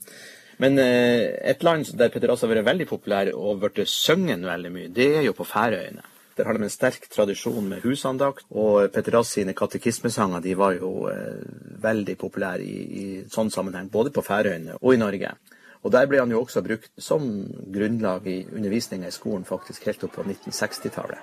Men 0.60 0.76
eh, 0.84 1.32
et 1.48 1.64
land 1.64 1.96
der 1.96 2.12
Petter 2.12 2.28
Dass 2.28 2.44
har 2.44 2.52
vært 2.52 2.68
veldig 2.68 2.90
populær 2.92 3.32
og 3.32 3.64
blitt 3.64 3.88
sunget 3.88 4.44
veldig 4.44 4.76
mye, 4.76 4.92
det 4.92 5.10
er 5.22 5.26
jo 5.30 5.38
på 5.40 5.48
Færøyene. 5.48 6.04
Der 6.36 6.44
har 6.44 6.58
de 6.58 6.68
en 6.68 6.74
sterk 6.74 7.08
tradisjon 7.08 7.70
med 7.72 7.88
husandakt, 7.88 8.44
og 8.52 8.92
Petter 8.92 9.16
Dass 9.16 9.32
sine 9.32 9.56
katekismesanger 9.56 10.44
de 10.44 10.60
var 10.60 10.76
jo 10.76 11.08
eh, 11.08 11.40
veldig 11.88 12.20
populære 12.20 12.68
i, 12.68 12.80
i 12.84 13.06
sånn 13.32 13.48
sammenheng, 13.48 13.88
både 13.88 14.12
på 14.12 14.28
Færøyene 14.28 14.76
og 14.82 14.92
i 14.92 15.00
Norge. 15.00 15.38
Og 15.86 15.94
Der 15.94 16.08
ble 16.10 16.18
han 16.18 16.32
jo 16.34 16.42
også 16.42 16.64
brukt 16.66 16.90
som 16.98 17.46
grunnlag 17.74 18.26
i 18.26 18.40
undervisninga 18.50 19.12
i 19.12 19.14
skolen 19.14 19.46
faktisk 19.46 19.86
helt 19.86 20.04
opp 20.08 20.16
på 20.18 20.26
1960-tallet. 20.26 21.22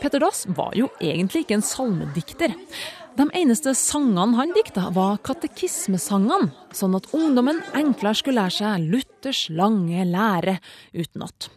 Petter 0.00 0.22
Dass 0.22 0.46
var 0.56 0.72
jo 0.72 0.88
egentlig 1.04 1.44
ikke 1.44 1.58
en 1.58 1.66
salmedikter. 1.66 2.54
De 3.18 3.26
eneste 3.36 3.74
sangene 3.76 4.38
han 4.38 4.54
dikta, 4.56 4.86
var 4.96 5.20
katekismesangene, 5.26 6.48
sånn 6.72 6.96
at 6.96 7.10
ungdommen 7.12 7.60
enklere 7.76 8.16
skulle 8.16 8.40
lære 8.40 8.56
seg 8.56 8.88
Luthers 8.88 9.42
lange 9.52 10.06
lære 10.08 10.56
utenat. 10.96 11.50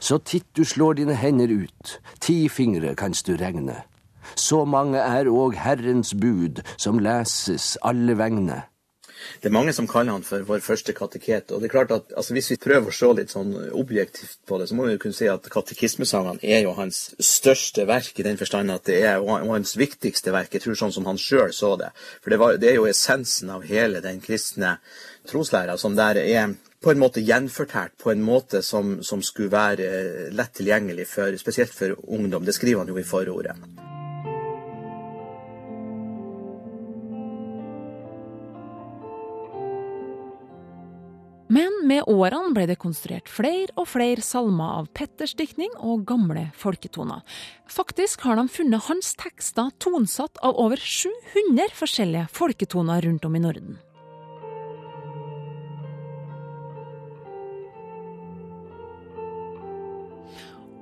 Så 0.00 0.22
titt 0.24 0.48
du 0.56 0.64
slår 0.64 1.02
dine 1.02 1.18
hender 1.18 1.52
ut, 1.52 1.98
ti 2.22 2.46
fingre 2.48 2.94
kanst 2.96 3.28
du 3.28 3.36
regne. 3.36 3.82
Så 4.38 4.62
mange 4.64 5.02
er 5.02 5.28
òg 5.28 5.58
Herrens 5.58 6.14
bud, 6.16 6.62
som 6.80 7.02
leses 7.02 7.74
alle 7.84 8.16
vegne. 8.16 8.62
Det 9.40 9.48
er 9.48 9.54
mange 9.54 9.74
som 9.76 9.88
kaller 9.90 10.16
han 10.16 10.26
for 10.26 10.44
vår 10.46 10.62
første 10.64 10.94
kateket. 10.96 11.52
og 11.52 11.60
det 11.60 11.68
er 11.68 11.74
klart 11.74 11.94
at 11.94 12.12
altså, 12.16 12.32
Hvis 12.34 12.50
vi 12.50 12.56
prøver 12.56 12.88
å 12.88 12.96
se 12.96 13.12
litt 13.18 13.30
sånn 13.30 13.52
objektivt 13.72 14.38
på 14.46 14.58
det, 14.58 14.68
så 14.68 14.74
må 14.74 14.86
vi 14.86 14.96
jo 14.96 15.02
kunne 15.02 15.18
si 15.18 15.28
at 15.28 15.48
katekismesangene 15.50 16.42
er 16.42 16.62
jo 16.66 16.74
hans 16.78 17.14
største 17.18 17.86
verk, 17.86 18.18
i 18.18 18.26
den 18.26 18.38
forstand 18.38 18.70
at 18.70 18.84
det 18.86 19.02
er 19.06 19.22
hans 19.22 19.76
viktigste 19.76 20.32
verk. 20.32 20.52
Jeg 20.52 20.66
tror 20.66 20.78
sånn 20.78 20.94
som 20.94 21.06
han 21.06 21.20
sjøl 21.20 21.52
så 21.52 21.76
det. 21.76 21.92
For 22.22 22.30
det, 22.30 22.38
var, 22.38 22.58
det, 22.58 22.70
er 22.70 22.80
jo 22.80 22.90
essensen 22.90 23.50
av 23.50 23.66
hele 23.68 24.02
den 24.04 24.20
kristne 24.20 24.78
troslæra 25.28 25.78
som 25.78 25.96
der 25.96 26.18
er 26.22 26.54
på 26.82 26.90
en 26.90 26.98
måte 26.98 27.22
gjenfortært 27.22 27.94
på 28.02 28.10
en 28.10 28.24
måte 28.26 28.62
som, 28.66 28.98
som 29.06 29.22
skulle 29.22 29.52
være 29.52 30.32
lett 30.34 30.54
tilgjengelig, 30.58 31.06
for, 31.14 31.38
spesielt 31.38 31.74
for 31.74 31.94
ungdom. 32.02 32.44
Det 32.44 32.56
skriver 32.58 32.82
han 32.82 32.90
jo 32.90 32.98
i 32.98 33.06
forordet. 33.06 33.91
Med 41.92 42.08
årene 42.08 42.54
ble 42.56 42.66
det 42.70 42.78
konstruert 42.80 43.28
flere 43.30 43.72
og 43.76 43.88
flere 43.90 44.24
salmer 44.24 44.78
av 44.80 44.88
Petters 44.96 45.34
diktning 45.36 45.72
og 45.78 46.06
gamle 46.08 46.48
folketoner. 46.56 47.20
Faktisk 47.68 48.24
har 48.26 48.38
de 48.38 48.46
funnet 48.52 48.86
hans 48.88 49.12
tekster 49.20 49.72
tonsatt 49.82 50.40
av 50.44 50.56
over 50.60 50.80
700 50.80 51.74
forskjellige 51.76 52.28
folketoner 52.32 53.04
rundt 53.04 53.26
om 53.28 53.36
i 53.36 53.42
Norden. 53.44 53.80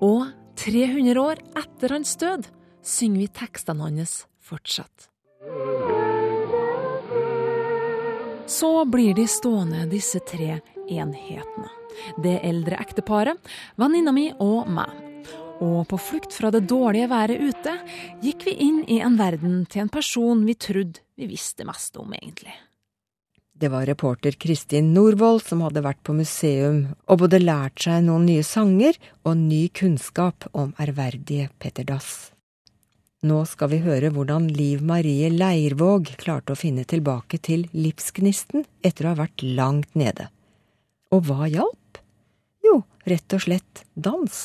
Og 0.01 0.31
300 0.61 1.21
år 1.21 1.41
etter 1.61 1.97
hans 1.97 2.15
død 2.21 2.47
synger 2.87 3.27
vi 3.27 3.33
tekstene 3.41 3.89
hans 3.89 4.21
fortsatt. 4.41 5.11
Så 8.51 8.71
blir 8.91 9.15
de 9.15 9.27
stående, 9.31 9.85
disse 9.93 10.19
tre 10.27 10.57
enhetene. 10.91 11.71
Det 12.23 12.39
eldre 12.47 12.81
ekteparet, 12.83 13.39
venninna 13.81 14.15
mi 14.15 14.31
og 14.39 14.71
meg. 14.71 15.07
Og 15.61 15.85
på 15.91 15.99
flukt 16.01 16.33
fra 16.33 16.49
det 16.55 16.65
dårlige 16.71 17.11
været 17.11 17.43
ute 17.43 17.77
gikk 18.25 18.47
vi 18.49 18.57
inn 18.65 18.81
i 18.89 19.03
en 19.05 19.19
verden 19.21 19.63
til 19.69 19.85
en 19.85 19.93
person 19.93 20.47
vi 20.47 20.57
trodde 20.57 21.05
vi 21.21 21.29
visste 21.29 21.67
mest 21.69 21.99
om, 22.01 22.15
egentlig. 22.17 22.55
Det 23.61 23.69
var 23.69 23.85
reporter 23.85 24.33
Kristin 24.41 24.95
Norvoll 24.95 25.43
som 25.45 25.61
hadde 25.61 25.83
vært 25.85 26.01
på 26.01 26.15
museum 26.17 26.79
og 27.05 27.21
både 27.21 27.43
lært 27.43 27.83
seg 27.85 28.07
noen 28.07 28.25
nye 28.25 28.45
sanger 28.47 28.97
og 29.29 29.37
ny 29.37 29.67
kunnskap 29.77 30.49
om 30.57 30.73
ærverdige 30.81 31.51
Petter 31.61 31.85
Dass. 31.85 32.31
Nå 33.21 33.43
skal 33.45 33.69
vi 33.75 33.83
høre 33.85 34.09
hvordan 34.17 34.47
Liv 34.49 34.81
Marie 34.81 35.29
Leirvåg 35.29 36.15
klarte 36.23 36.55
å 36.55 36.57
finne 36.57 36.87
tilbake 36.89 37.37
til 37.37 37.67
livsgnisten 37.77 38.65
etter 38.81 39.05
å 39.05 39.13
ha 39.13 39.27
vært 39.27 39.45
langt 39.45 39.93
nede. 39.93 40.31
Og 41.11 41.25
hva 41.27 41.49
hjalp? 41.51 41.99
Jo, 42.63 42.83
rett 43.09 43.35
og 43.35 43.43
slett 43.43 43.83
dans. 43.95 44.37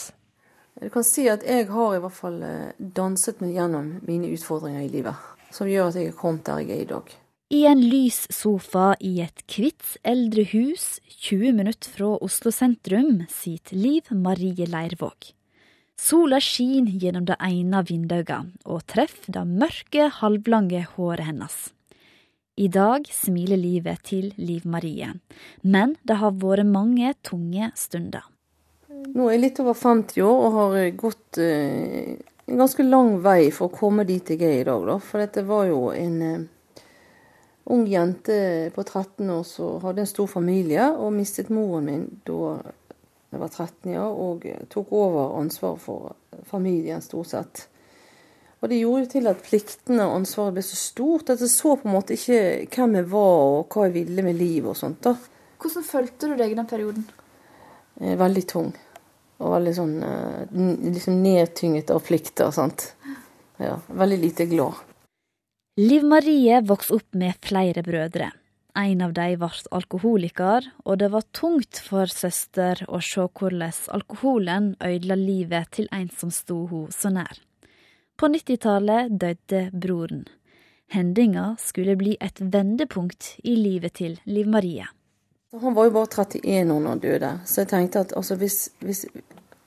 Du 0.81 0.87
kan 0.91 1.05
si 1.07 1.27
at 1.29 1.45
jeg 1.45 1.67
har 1.69 1.93
i 1.95 1.99
hvert 2.01 2.17
fall 2.17 2.39
eh, 2.43 2.73
danset 2.77 3.39
meg 3.43 3.53
gjennom 3.55 3.91
mine 4.07 4.31
utfordringer 4.33 4.87
i 4.87 4.89
livet, 4.91 5.27
som 5.53 5.69
gjør 5.69 5.91
at 5.91 5.99
jeg 5.99 6.09
er 6.09 6.17
kommet 6.17 6.43
der 6.47 6.63
jeg 6.63 6.73
er 6.73 6.81
i 6.81 6.89
dag. 6.89 7.13
I 7.53 7.61
en 7.69 7.83
lys 7.85 8.23
sofa 8.33 8.95
i 9.05 9.19
et 9.21 9.45
kvitt 9.45 9.99
eldre 10.01 10.47
hus 10.49 10.97
20 11.27 11.53
minutter 11.61 11.93
fra 11.93 12.09
Oslo 12.25 12.49
sentrum 12.49 13.21
sitter 13.29 13.77
Liv 13.77 14.09
Marie 14.09 14.65
Leirvåg. 14.65 15.29
Sola 15.95 16.41
skinner 16.41 16.97
gjennom 16.99 17.29
det 17.29 17.37
ene 17.45 17.83
vinduet 17.85 18.49
og 18.65 18.81
treffer 18.89 19.37
det 19.37 19.45
mørke, 19.47 20.09
halvlange 20.17 20.81
håret 20.97 21.29
hennes. 21.29 21.69
I 22.55 22.69
dag 22.71 23.03
smiler 23.11 23.59
livet 23.59 23.99
til 24.07 24.29
Liv 24.39 24.63
Marie, 24.63 25.09
men 25.67 25.97
det 26.07 26.15
har 26.21 26.37
vært 26.39 26.63
mange 26.69 27.09
tunge 27.27 27.67
stunder. 27.75 28.23
Nå 29.11 29.25
er 29.27 29.35
jeg 29.35 29.41
litt 29.41 29.59
over 29.59 29.75
50 29.75 30.23
år 30.23 30.39
og 30.45 30.55
har 30.55 30.77
gått 30.95 31.39
uh, 31.43 32.13
en 32.15 32.61
ganske 32.61 32.85
lang 32.87 33.17
vei 33.25 33.49
for 33.51 33.67
å 33.67 33.75
komme 33.75 34.05
dit 34.07 34.31
jeg 34.31 34.39
er 34.39 34.61
i 34.61 34.63
dag. 34.69 34.87
Da. 34.87 34.95
For 35.03 35.19
dette 35.19 35.43
var 35.43 35.67
jo 35.67 35.81
en 35.91 36.15
uh, 36.23 36.87
ung 37.75 37.83
jente 37.91 38.39
på 38.71 38.87
13 38.87 39.35
år 39.35 39.43
som 39.51 39.83
hadde 39.83 40.05
en 40.05 40.11
stor 40.13 40.31
familie, 40.31 40.87
og 40.95 41.11
mistet 41.17 41.51
moren 41.51 41.91
min 41.91 42.07
da 42.23 42.55
jeg 43.35 43.43
var 43.43 43.51
13 43.51 43.99
år, 43.99 44.15
og 44.15 44.47
tok 44.71 44.95
over 44.95 45.35
ansvaret 45.41 45.83
for 45.83 46.15
familien 46.47 47.03
stort 47.03 47.33
sett. 47.35 47.67
Og 48.63 48.71
det 48.71 48.79
gjorde 48.79 49.11
til 49.11 49.27
at 49.29 49.43
pliktene 49.45 50.07
og 50.07 50.21
ansvaret 50.21 50.55
ble 50.55 50.63
så 50.65 50.77
stort 50.79 51.29
at 51.33 51.43
jeg 51.43 51.51
så 51.53 51.75
på 51.77 51.89
en 51.89 51.95
måte 51.97 52.15
ikke 52.15 52.39
hvem 52.71 52.97
jeg 53.01 53.09
var 53.11 53.35
og 53.59 53.75
hva 53.75 53.85
jeg 53.87 53.95
ville 53.99 54.25
med 54.25 54.39
livet 54.39 54.71
og 54.71 54.79
sånt. 54.79 55.01
da. 55.05 55.15
Hvordan 55.61 55.85
følte 55.85 56.31
du 56.31 56.35
deg 56.39 56.53
i 56.53 56.57
den 56.57 56.69
perioden? 56.69 57.05
Eh, 58.01 58.15
veldig 58.19 58.45
tung. 58.49 58.71
Og 59.43 59.51
veldig 59.57 59.75
sånn 59.75 59.95
eh, 60.07 60.55
liksom 60.87 61.19
nedtynget 61.23 61.91
av 61.91 62.03
plikter. 62.07 62.51
sant? 62.55 62.93
Ja, 63.59 63.79
Veldig 63.87 64.19
lite 64.19 64.45
glad. 64.51 64.81
Liv 65.79 66.03
Marie 66.07 66.61
vokste 66.63 66.95
opp 66.95 67.15
med 67.19 67.35
flere 67.43 67.83
brødre. 67.83 68.31
En 68.75 69.01
av 69.01 69.13
dem 69.15 69.39
ble 69.39 69.49
alkoholiker, 69.71 70.67
og 70.83 70.99
det 70.99 71.09
var 71.11 71.23
tungt 71.31 71.79
for 71.83 72.11
søster 72.11 72.81
å 72.87 72.99
se 73.03 73.23
hvordan 73.23 73.71
alkoholen 73.95 74.73
ødela 74.83 75.15
livet 75.19 75.71
til 75.75 75.87
en 75.95 76.09
som 76.11 76.31
sto 76.31 76.65
henne 76.67 76.95
så 76.95 77.11
nær. 77.11 77.39
På 78.15 78.27
90-tallet 78.27 79.11
døde 79.19 79.69
broren. 79.73 80.27
Hendinga 80.87 81.55
skulle 81.59 81.97
bli 81.99 82.13
et 82.23 82.37
vendepunkt 82.39 83.33
i 83.43 83.55
livet 83.59 83.97
til 83.99 84.19
Liv 84.23 84.47
Marie. 84.47 84.85
Han 85.51 85.75
var 85.75 85.89
jo 85.89 85.91
bare 85.97 86.23
31 86.23 86.71
år 86.71 86.79
da 86.79 86.89
han 86.93 87.01
døde, 87.03 87.31
så 87.45 87.61
jeg 87.61 87.71
tenkte 87.73 88.05
at 88.05 88.13
altså, 88.15 88.35
hvis, 88.35 88.69
hvis 88.79 89.05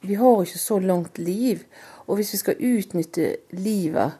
Vi 0.00 0.14
har 0.14 0.42
ikke 0.42 0.58
så 0.58 0.78
langt 0.78 1.18
liv, 1.18 1.64
og 2.06 2.16
hvis 2.16 2.32
vi 2.32 2.38
skal 2.38 2.60
utnytte 2.60 3.36
livet 3.50 4.12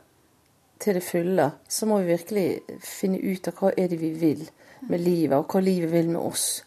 til 0.81 0.95
det 0.95 1.03
fulle, 1.03 1.51
så 1.69 1.87
må 1.87 2.01
vi 2.01 2.13
virkelig 2.13 2.61
finne 2.83 3.21
ut 3.23 3.49
av 3.49 3.55
hva 3.61 3.71
er 3.79 3.89
det 3.89 4.01
vi 4.01 4.11
vil 4.11 4.43
med 4.89 4.99
livet, 4.99 5.39
og 5.39 5.47
hva 5.47 5.63
livet 5.63 5.93
vil 5.93 6.11
med 6.11 6.21
oss. 6.21 6.65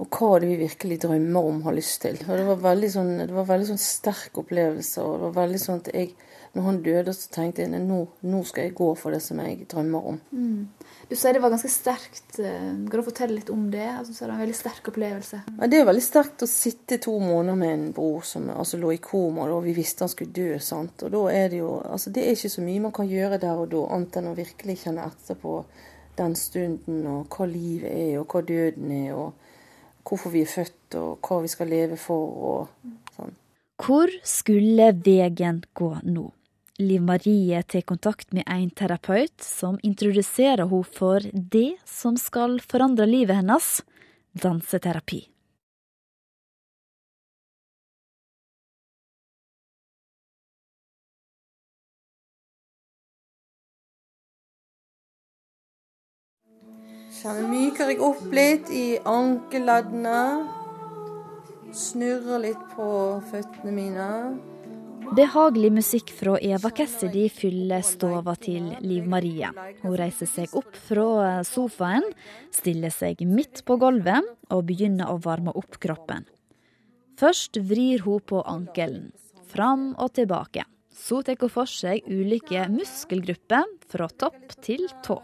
Og 0.00 0.08
hva 0.08 0.34
er 0.34 0.40
det 0.40 0.48
vi 0.48 0.62
virkelig 0.64 1.02
drømmer 1.02 1.50
om, 1.52 1.62
har 1.62 1.76
lyst 1.76 2.00
til. 2.02 2.16
Og 2.26 2.36
Det 2.36 2.46
var 2.48 2.64
veldig 2.64 2.90
sånn, 2.90 3.12
det 3.20 3.36
var 3.36 3.46
veldig 3.52 3.68
sånn 3.74 3.84
sterk 3.84 4.40
opplevelse. 4.40 5.02
og 5.02 5.12
det 5.18 5.22
var 5.28 5.38
veldig 5.42 5.60
sånn 5.60 5.84
at 5.84 5.92
jeg, 5.94 6.14
når 6.52 6.64
han 6.66 6.78
døde, 6.82 7.12
så 7.14 7.28
tenkte 7.30 7.62
jeg 7.62 7.82
nå, 7.84 8.00
nå 8.26 8.40
skal 8.48 8.66
jeg 8.66 8.74
gå 8.78 8.88
for 8.98 9.14
det 9.14 9.20
som 9.22 9.38
jeg 9.38 9.68
drømmer 9.70 10.06
om. 10.10 10.16
Mm. 10.34 10.64
Du 11.06 11.12
sier 11.14 11.34
det 11.34 11.42
var 11.44 11.52
ganske 11.52 11.70
sterkt. 11.70 12.40
Kan 12.40 12.90
du 12.90 13.04
fortelle 13.06 13.36
litt 13.36 13.52
om 13.54 13.68
det? 13.70 13.86
Altså, 13.86 14.14
så 14.14 14.24
er 14.24 14.30
det 14.30 14.34
en 14.34 14.42
veldig 14.42 14.56
sterk 14.58 14.90
opplevelse. 14.90 15.42
Ja, 15.46 15.68
det 15.70 15.78
er 15.78 15.86
veldig 15.86 16.02
sterkt 16.02 16.42
å 16.42 16.48
sitte 16.50 16.98
to 17.02 17.14
måneder 17.22 17.58
med 17.60 17.74
en 17.76 17.84
bror 17.94 18.26
som 18.26 18.48
altså, 18.50 18.80
lå 18.82 18.90
i 18.96 19.02
koma, 19.04 19.46
og 19.46 19.62
vi 19.68 19.76
visste 19.78 20.02
han 20.06 20.10
skulle 20.10 20.34
dø. 20.34 20.58
sant? 20.58 21.06
Og 21.06 21.14
da 21.14 21.22
er 21.34 21.48
Det 21.50 21.60
jo, 21.62 21.70
altså 21.82 22.10
det 22.14 22.24
er 22.24 22.34
ikke 22.34 22.52
så 22.56 22.62
mye 22.66 22.82
man 22.82 22.94
kan 22.98 23.08
gjøre 23.10 23.38
der 23.42 23.62
og 23.62 23.70
da, 23.70 23.84
annet 23.94 24.18
enn 24.18 24.30
å 24.30 24.34
virkelig 24.38 24.76
kjenne 24.84 25.06
etter 25.06 25.38
på 25.38 25.54
den 26.18 26.34
stunden, 26.36 27.06
og 27.06 27.30
hva 27.30 27.46
livet 27.46 27.90
er, 27.90 28.18
og 28.20 28.26
hva 28.34 28.42
døden 28.42 28.90
er, 28.92 29.14
og 29.14 30.06
hvorfor 30.06 30.34
vi 30.34 30.42
er 30.42 30.50
født, 30.50 30.98
og 30.98 31.22
hva 31.22 31.40
vi 31.44 31.50
skal 31.54 31.70
leve 31.70 31.98
for, 32.00 32.36
og 32.50 33.14
sånn. 33.16 33.38
Hvor 33.80 34.12
skulle 34.26 34.90
veien 34.98 35.62
gå 35.74 35.94
nå? 36.04 36.26
Liv 36.80 37.02
Marie 37.02 37.62
tar 37.62 37.80
kontakt 37.80 38.32
med 38.32 38.44
en 38.46 38.70
terapeut 38.70 39.42
som 39.44 39.78
introduserer 39.82 40.64
henne 40.64 40.84
for 40.96 41.20
det 41.32 41.76
som 41.84 42.16
skal 42.16 42.56
forandre 42.64 43.04
livet 43.04 43.36
hennes 43.36 43.82
danseterapi. 44.32 45.26
Kjenner 57.20 57.50
myker 57.50 57.90
jeg 57.92 58.00
opp 58.00 58.22
litt 58.32 58.70
i 58.72 58.86
ankelladdene. 59.04 60.22
Snurrer 61.76 62.40
litt 62.46 62.64
på 62.72 62.88
føttene 63.28 63.76
mine. 63.76 64.08
Behagelig 65.10 65.72
musikk 65.74 66.10
fra 66.14 66.36
Eva 66.38 66.70
Cassidy 66.70 67.24
fyller 67.34 67.82
stova 67.82 68.36
til 68.38 68.68
Liv 68.84 69.08
Marie. 69.10 69.48
Hun 69.82 69.96
reiser 69.98 70.28
seg 70.30 70.54
opp 70.54 70.76
fra 70.78 71.40
sofaen, 71.42 72.06
stiller 72.54 72.94
seg 72.94 73.24
midt 73.26 73.64
på 73.66 73.74
gulvet 73.82 74.28
og 74.54 74.62
begynner 74.68 75.10
å 75.10 75.18
varme 75.24 75.50
opp 75.58 75.80
kroppen. 75.82 76.28
Først 77.18 77.58
vrir 77.58 78.06
hun 78.06 78.22
på 78.22 78.44
ankelen, 78.46 79.10
fram 79.50 79.90
og 79.98 80.14
tilbake. 80.14 80.62
Så 80.94 81.24
tar 81.26 81.42
hun 81.42 81.50
for 81.58 81.66
seg 81.66 82.06
ulike 82.06 82.68
muskelgrupper 82.70 83.66
fra 83.90 84.06
topp 84.14 84.54
til 84.62 84.86
tå. 85.02 85.18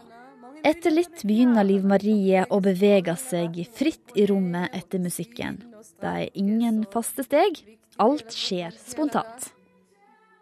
Etter 0.67 0.91
litt 0.91 1.23
begynner 1.23 1.63
Liv 1.63 1.87
Marie 1.87 2.43
å 2.51 2.59
bevege 2.59 3.15
seg 3.15 3.61
fritt 3.71 4.17
i 4.19 4.27
rommet 4.27 4.75
etter 4.75 4.99
musikken. 4.99 5.61
Det 6.01 6.15
er 6.25 6.33
ingen 6.35 6.83
faste 6.91 7.23
steg. 7.23 7.63
Alt 8.03 8.35
skjer 8.35 8.75
spontant. 8.75 9.53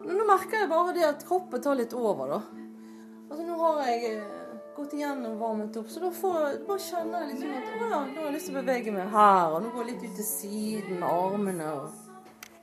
Nå 0.06 0.26
merker 0.28 0.62
jeg 0.62 0.70
bare 0.70 0.94
det 0.94 1.06
at 1.08 1.24
kroppen 1.26 1.62
tar 1.63 1.78
litt 1.80 1.94
over, 1.98 2.36
da. 2.36 2.41
Altså, 3.26 3.44
nå 3.46 3.56
har 3.58 3.80
jeg 3.89 4.12
eh, 4.12 4.26
gått 4.76 4.94
igjennom 4.94 5.38
varmet 5.39 5.78
opp. 5.80 5.89
Så 5.89 6.04
da 6.04 6.12
får 6.13 6.60
bare 6.68 6.84
kjenner 6.84 7.24
jeg 7.24 7.32
liksom 7.34 7.56
at 7.58 7.72
å 7.72 7.89
ja, 7.89 8.02
nå 8.06 8.20
har 8.20 8.28
jeg 8.28 8.36
lyst 8.36 8.50
til 8.52 8.58
å 8.58 8.62
bevege 8.62 8.94
meg 8.94 9.15
her, 9.15 9.56
og 9.56 9.63
nå 9.63 9.72
går 9.74 9.84
jeg 9.84 9.94
litt 9.94 10.06
ut 10.06 10.20
til 10.20 10.28
siden 10.30 11.00
med 11.02 11.10
armene. 11.10 11.72
og... 11.80 12.02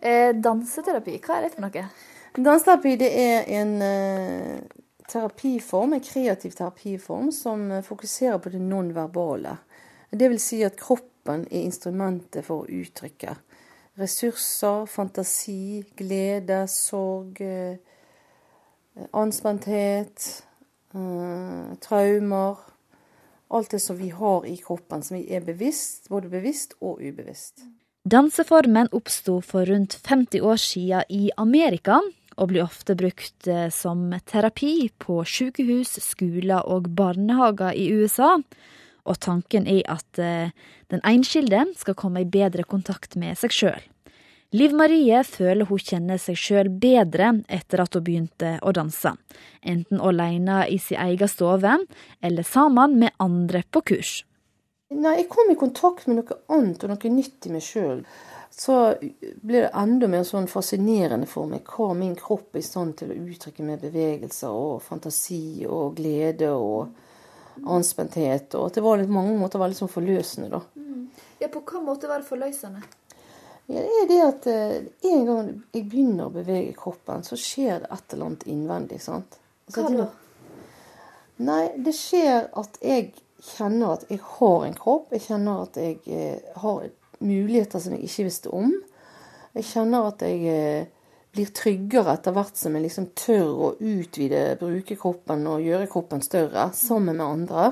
Eh, 0.02 0.31
danseterapi, 0.35 1.18
hva 1.22 1.38
er 1.38 1.46
det 1.46 1.52
for 1.57 1.66
noe? 1.66 1.85
Danseterapi 2.33 2.94
det 3.00 3.11
er 3.22 3.50
en 3.59 3.74
eh, 3.87 4.81
terapiform, 5.11 5.96
en 5.96 6.05
kreativ 6.05 6.57
terapiform 6.59 7.31
som 7.35 7.70
eh, 7.70 7.85
fokuserer 7.87 8.38
på 8.42 8.55
det 8.55 8.62
nonverbale. 8.62 9.57
Det 10.11 10.28
vil 10.28 10.40
si 10.42 10.61
at 10.66 10.78
kroppen 10.81 11.46
er 11.50 11.66
instrumentet 11.66 12.44
for 12.46 12.64
å 12.64 12.83
uttrykke 12.83 13.37
ressurser, 14.00 14.87
fantasi, 14.87 15.85
glede, 15.96 16.64
sorg, 16.68 17.40
eh, 17.40 17.76
anspenthet, 19.12 20.44
eh, 20.94 21.74
traumer. 21.81 22.57
Alt 23.50 23.70
det 23.70 23.81
som 23.81 23.96
vi 23.96 24.09
har 24.09 24.46
i 24.46 24.57
kroppen, 24.57 25.02
som 25.02 25.16
vi 25.16 25.26
er 25.35 25.40
bevisst, 25.40 26.09
både 26.09 26.28
bevisst 26.28 26.72
og 26.81 27.02
ubevisst. 27.02 27.61
Danseformen 28.09 28.88
oppsto 28.92 29.40
for 29.40 29.66
rundt 29.66 30.00
50 30.02 30.40
år 30.40 30.57
siden 30.57 31.02
i 31.09 31.31
Amerika, 31.37 32.00
og 32.37 32.48
blir 32.48 32.64
ofte 32.64 32.96
brukt 32.96 33.46
eh, 33.46 33.68
som 33.68 34.11
terapi 34.26 34.90
på 34.98 35.20
sykehus, 35.28 35.98
skoler 36.00 36.64
og 36.64 36.88
barnehager 36.96 37.76
i 37.76 37.92
USA. 37.92 38.38
Og 39.08 39.18
tanken 39.18 39.66
er 39.66 39.82
at 39.90 40.18
eh, 40.22 40.52
den 40.92 41.02
enskilde 41.08 41.64
skal 41.78 41.98
komme 41.98 42.22
i 42.22 42.28
bedre 42.28 42.62
kontakt 42.62 43.16
med 43.18 43.38
seg 43.40 43.54
sjøl. 43.54 43.88
Liv 44.52 44.74
Marie 44.76 45.22
føler 45.24 45.64
hun 45.64 45.80
kjenner 45.80 46.18
seg 46.20 46.36
sjøl 46.36 46.68
bedre 46.68 47.30
etter 47.48 47.80
at 47.80 47.96
hun 47.96 48.04
begynte 48.04 48.58
å 48.60 48.74
danse. 48.76 49.14
Enten 49.64 50.02
alene 50.04 50.66
i 50.68 50.76
sin 50.76 51.00
egen 51.00 51.30
stue 51.30 51.78
eller 52.20 52.44
sammen 52.44 52.98
med 53.00 53.16
andre 53.16 53.62
på 53.70 53.80
kurs. 53.80 54.12
Når 54.92 55.16
jeg 55.16 55.28
kom 55.32 55.48
i 55.48 55.56
kontakt 55.56 56.04
med 56.06 56.18
noe 56.20 56.36
annet 56.52 56.84
og 56.84 56.92
noe 56.92 57.12
nytt 57.14 57.48
i 57.48 57.54
meg 57.54 57.64
sjøl. 57.64 58.04
Så 58.52 58.76
blir 59.00 59.64
det 59.64 59.70
enda 59.72 60.10
mer 60.12 60.26
sånn 60.28 60.50
fascinerende 60.52 61.24
for 61.24 61.48
meg 61.48 61.64
hva 61.72 61.94
min 61.96 62.12
kropp 62.18 62.52
er 62.52 62.60
i 62.60 62.66
stand 62.66 62.98
til 62.98 63.14
å 63.14 63.16
uttrykke 63.22 63.64
med 63.64 63.80
bevegelser 63.80 64.52
og 64.52 64.82
fantasi 64.84 65.64
og 65.64 65.96
glede 65.96 66.52
og 66.52 66.92
anspenthet. 67.64 68.54
Og 68.58 68.68
at 68.68 68.78
det 68.78 68.84
var 68.84 69.00
litt 69.00 69.12
mange 69.12 69.34
måter 69.38 69.62
veldig 69.62 69.78
sånn 69.78 69.92
forløsende, 69.92 70.50
da. 70.52 70.62
Mm. 70.76 71.06
Ja, 71.42 71.48
På 71.52 71.62
hva 71.66 71.82
måte 71.84 72.10
var 72.10 72.22
det 72.22 72.28
forløsende? 72.28 72.82
Ja, 73.70 73.80
det 73.80 73.98
er 74.02 74.08
det 74.10 74.20
at 74.26 74.46
uh, 74.50 75.10
en 75.12 75.26
gang 75.26 75.50
jeg 75.72 75.86
begynner 75.90 76.28
å 76.28 76.34
bevege 76.34 76.74
kroppen, 76.76 77.22
så 77.26 77.38
skjer 77.38 77.84
det 77.84 77.92
et 77.94 78.14
eller 78.14 78.30
annet 78.30 78.46
innvendig. 78.50 78.98
sant? 79.02 79.38
Altså, 79.68 79.84
Hva 79.86 79.92
da? 80.00 80.08
Nei, 81.42 81.62
det 81.82 81.94
skjer 81.96 82.48
at 82.58 82.76
jeg 82.84 83.12
kjenner 83.42 83.96
at 83.96 84.08
jeg 84.10 84.20
har 84.36 84.66
en 84.66 84.74
kropp. 84.78 85.14
Jeg 85.14 85.26
kjenner 85.28 85.62
at 85.66 85.78
jeg 85.80 86.00
uh, 86.06 86.58
har 86.64 86.90
muligheter 87.22 87.82
som 87.82 87.94
jeg 87.96 88.10
ikke 88.10 88.26
visste 88.28 88.52
om. 88.54 88.74
Jeg 89.56 89.68
kjenner 89.68 90.10
at 90.10 90.26
jeg 90.26 90.42
uh, 90.50 91.01
blir 91.33 91.53
tryggere 91.57 92.16
etter 92.16 92.35
hvert 92.37 92.59
som 92.61 92.75
jeg 92.77 92.85
liksom 92.87 93.11
tør 93.16 93.51
å 93.51 93.68
utvide, 93.81 94.59
bruke 94.61 94.97
kroppen 95.01 95.47
og 95.49 95.64
gjøre 95.64 95.88
kroppen 95.92 96.25
større 96.25 96.68
sammen 96.77 97.16
med 97.16 97.27
andre. 97.27 97.71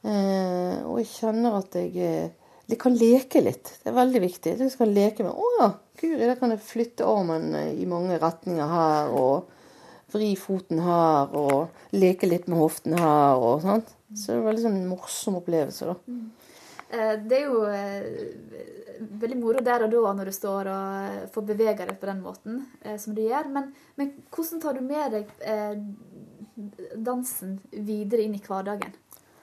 Eh, 0.00 0.76
og 0.84 1.00
jeg 1.00 1.08
kjenner 1.14 1.56
at 1.60 1.76
jeg 1.80 2.30
jeg 2.70 2.78
kan 2.78 2.94
leke 2.94 3.40
litt. 3.42 3.72
Det 3.82 3.90
er 3.90 3.96
veldig 3.96 4.20
viktig. 4.22 4.52
Jeg 4.60 4.72
skal 4.72 4.92
leke 4.94 5.24
med 5.26 5.32
'Å 5.34 5.46
ja, 5.58 5.70
guri, 6.00 6.26
da 6.26 6.36
kan 6.38 6.52
jeg 6.54 6.62
flytte 6.62 7.06
armen 7.06 7.54
i 7.54 7.84
mange 7.84 8.18
retninger 8.18 8.66
her', 8.66 9.10
og 9.10 9.48
vri 10.12 10.36
foten 10.36 10.78
her, 10.78 11.34
og 11.34 11.68
leke 11.92 12.28
litt 12.28 12.46
med 12.48 12.58
hoften 12.58 12.98
her, 12.98 13.34
og 13.34 13.62
sånt. 13.62 13.90
Så 14.14 14.26
det 14.26 14.34
er 14.34 14.38
en 14.38 14.46
veldig 14.46 14.62
sånn 14.62 14.86
morsom 14.88 15.36
opplevelse, 15.40 15.86
da. 15.86 15.96
Mm. 16.90 17.28
Det 17.28 17.38
er 17.38 17.44
jo 17.46 17.64
eh, 17.70 19.04
veldig 19.22 19.38
moro 19.38 19.62
der 19.64 19.84
og 19.86 19.92
da 19.92 20.14
når 20.16 20.30
du 20.30 20.34
står 20.34 20.70
og 20.70 21.10
eh, 21.10 21.28
får 21.34 21.46
bevege 21.52 21.86
deg 21.86 21.98
på 22.00 22.08
den 22.10 22.22
måten 22.24 22.64
eh, 22.82 22.96
som 22.98 23.14
du 23.14 23.22
gjør. 23.22 23.50
Men, 23.54 23.70
men 24.00 24.12
hvordan 24.34 24.62
tar 24.62 24.78
du 24.78 24.82
med 24.84 25.14
deg 25.14 25.30
dansen 27.00 27.60
videre 27.70 28.26
inn 28.26 28.34
i 28.36 28.42
hverdagen? 28.44 28.92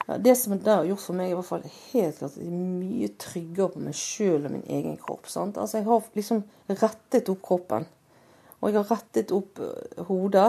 Ja, 0.08 0.16
det 0.24 0.36
som 0.40 0.54
det 0.56 0.72
har 0.72 0.86
gjort 0.88 1.04
for 1.04 1.16
meg, 1.16 1.28
er 1.28 1.34
i 1.34 1.38
hvert 1.38 1.48
fall 1.48 1.64
helt 1.68 2.20
klart 2.20 2.30
at 2.30 2.40
jeg 2.40 2.48
er 2.48 2.62
mye 2.78 3.10
tryggere 3.20 3.72
på 3.74 3.82
meg 3.84 3.96
sjøl 3.96 4.46
og 4.46 4.54
min 4.54 4.68
egen 4.78 4.96
kropp. 5.00 5.28
Sant? 5.28 5.58
Altså, 5.60 5.80
Jeg 5.80 5.88
har 5.88 6.06
liksom 6.16 6.44
rettet 6.68 7.28
opp 7.32 7.42
kroppen. 7.44 7.88
Og 8.60 8.70
jeg 8.70 8.78
har 8.78 8.88
rettet 8.92 9.34
opp 9.36 9.60
hodet. 10.08 10.48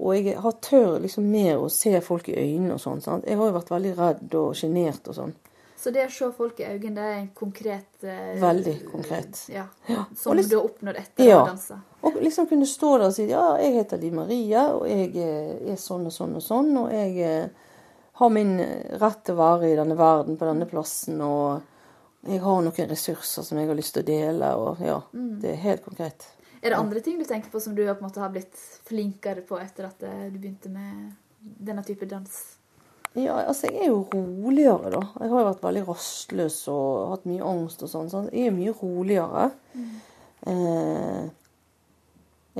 Og 0.00 0.14
jeg 0.16 0.38
har 0.40 0.54
tør 0.64 1.00
liksom 1.02 1.26
mer 1.28 1.58
å 1.60 1.68
se 1.72 1.92
folk 2.04 2.30
i 2.30 2.38
øynene 2.38 2.76
og 2.76 2.80
sånn. 2.84 3.02
Jeg 3.26 3.36
har 3.36 3.50
jo 3.50 3.56
vært 3.58 3.72
veldig 3.74 3.96
redd 3.98 4.36
og 4.38 4.54
sjenert 4.56 5.10
og 5.10 5.18
sånn. 5.18 5.34
Så 5.80 5.92
det 5.94 6.02
å 6.04 6.12
se 6.12 6.26
folk 6.36 6.58
i 6.60 6.66
øynene, 6.68 6.92
det 6.98 7.06
er 7.08 7.18
en 7.22 7.30
konkret 7.36 8.04
eh, 8.04 8.34
Veldig 8.40 8.74
konkret. 8.90 9.38
Ja, 9.48 9.64
ja. 9.88 10.04
Som 10.16 10.36
liksom, 10.36 10.50
du 10.50 10.56
har 10.58 10.66
oppnådd 10.68 11.00
etter 11.00 11.30
ja. 11.30 11.38
å 11.40 11.46
danse? 11.48 11.78
Og 12.04 12.18
liksom 12.20 12.48
kunne 12.50 12.68
stå 12.68 12.90
der 12.98 13.06
og 13.08 13.16
si 13.16 13.24
ja, 13.30 13.46
jeg 13.62 13.78
heter 13.78 14.00
Liv 14.02 14.12
Maria, 14.16 14.66
og 14.76 14.84
jeg 14.88 15.16
er 15.16 15.80
sånn 15.80 16.04
og 16.10 16.12
sånn 16.12 16.36
og 16.36 16.44
sånn, 16.44 16.70
og 16.82 16.92
jeg 16.92 17.48
har 18.20 18.32
min 18.36 18.52
rett 19.00 19.24
til 19.24 19.36
å 19.36 19.40
være 19.40 19.70
i 19.70 19.78
denne 19.78 19.96
verden 19.96 20.36
på 20.36 20.48
denne 20.48 20.68
plassen. 20.68 21.20
Og 21.24 22.28
jeg 22.28 22.42
har 22.44 22.60
noen 22.60 22.90
ressurser 22.90 23.46
som 23.46 23.60
jeg 23.60 23.70
har 23.70 23.78
lyst 23.78 23.96
til 23.96 24.04
å 24.04 24.08
dele. 24.10 24.52
Og 24.60 24.84
ja, 24.84 24.98
mm. 25.16 25.32
det 25.40 25.54
er 25.54 25.62
helt 25.64 25.84
konkret. 25.86 26.28
Er 26.60 26.74
det 26.74 26.76
andre 26.76 27.00
ting 27.00 27.16
du 27.16 27.24
tenker 27.24 27.48
på 27.48 27.60
som 27.64 27.72
du 27.76 27.86
på 27.86 27.94
en 27.94 28.04
måte 28.04 28.20
har 28.20 28.32
blitt 28.34 28.60
flinkere 28.88 29.44
på 29.48 29.56
etter 29.62 29.88
at 29.88 30.04
eh, 30.04 30.26
du 30.28 30.36
begynte 30.36 30.68
med 30.72 31.14
denne 31.40 31.84
type 31.86 32.04
dans? 32.10 32.36
Ja, 33.18 33.40
altså 33.42 33.66
jeg 33.66 33.88
er 33.88 33.90
jo 33.90 34.04
roligere, 34.12 34.90
da. 34.94 35.00
Jeg 35.18 35.32
har 35.32 35.40
jo 35.40 35.48
vært 35.48 35.64
veldig 35.64 35.82
rastløs 35.88 36.60
og 36.70 37.10
hatt 37.10 37.26
mye 37.26 37.46
angst 37.46 37.82
og 37.82 37.90
sånn. 37.90 38.10
Så 38.12 38.22
jeg 38.30 38.46
er 38.46 38.54
mye 38.54 38.74
roligere. 38.78 39.48
Mm. 39.74 41.30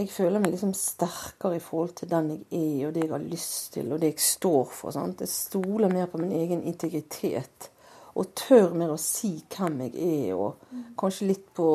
Jeg 0.00 0.10
føler 0.10 0.42
meg 0.42 0.54
liksom 0.54 0.72
sterkere 0.74 1.58
i 1.58 1.62
forhold 1.62 1.94
til 2.00 2.10
den 2.10 2.32
jeg 2.32 2.42
er, 2.50 2.88
og 2.88 2.94
det 2.96 3.04
jeg 3.04 3.12
har 3.12 3.26
lyst 3.30 3.72
til, 3.76 3.92
og 3.92 4.02
det 4.02 4.12
jeg 4.12 4.26
står 4.26 4.74
for. 4.74 4.94
Sant? 4.94 5.22
Jeg 5.22 5.30
stoler 5.30 5.92
mer 5.92 6.10
på 6.10 6.18
min 6.22 6.34
egen 6.34 6.62
integritet. 6.66 7.70
Og 8.18 8.34
tør 8.34 8.74
mer 8.74 8.90
å 8.94 8.98
si 8.98 9.36
hvem 9.54 9.84
jeg 9.86 9.94
er, 10.02 10.34
og 10.34 10.58
kanskje 10.98 11.30
litt 11.30 11.46
på 11.54 11.68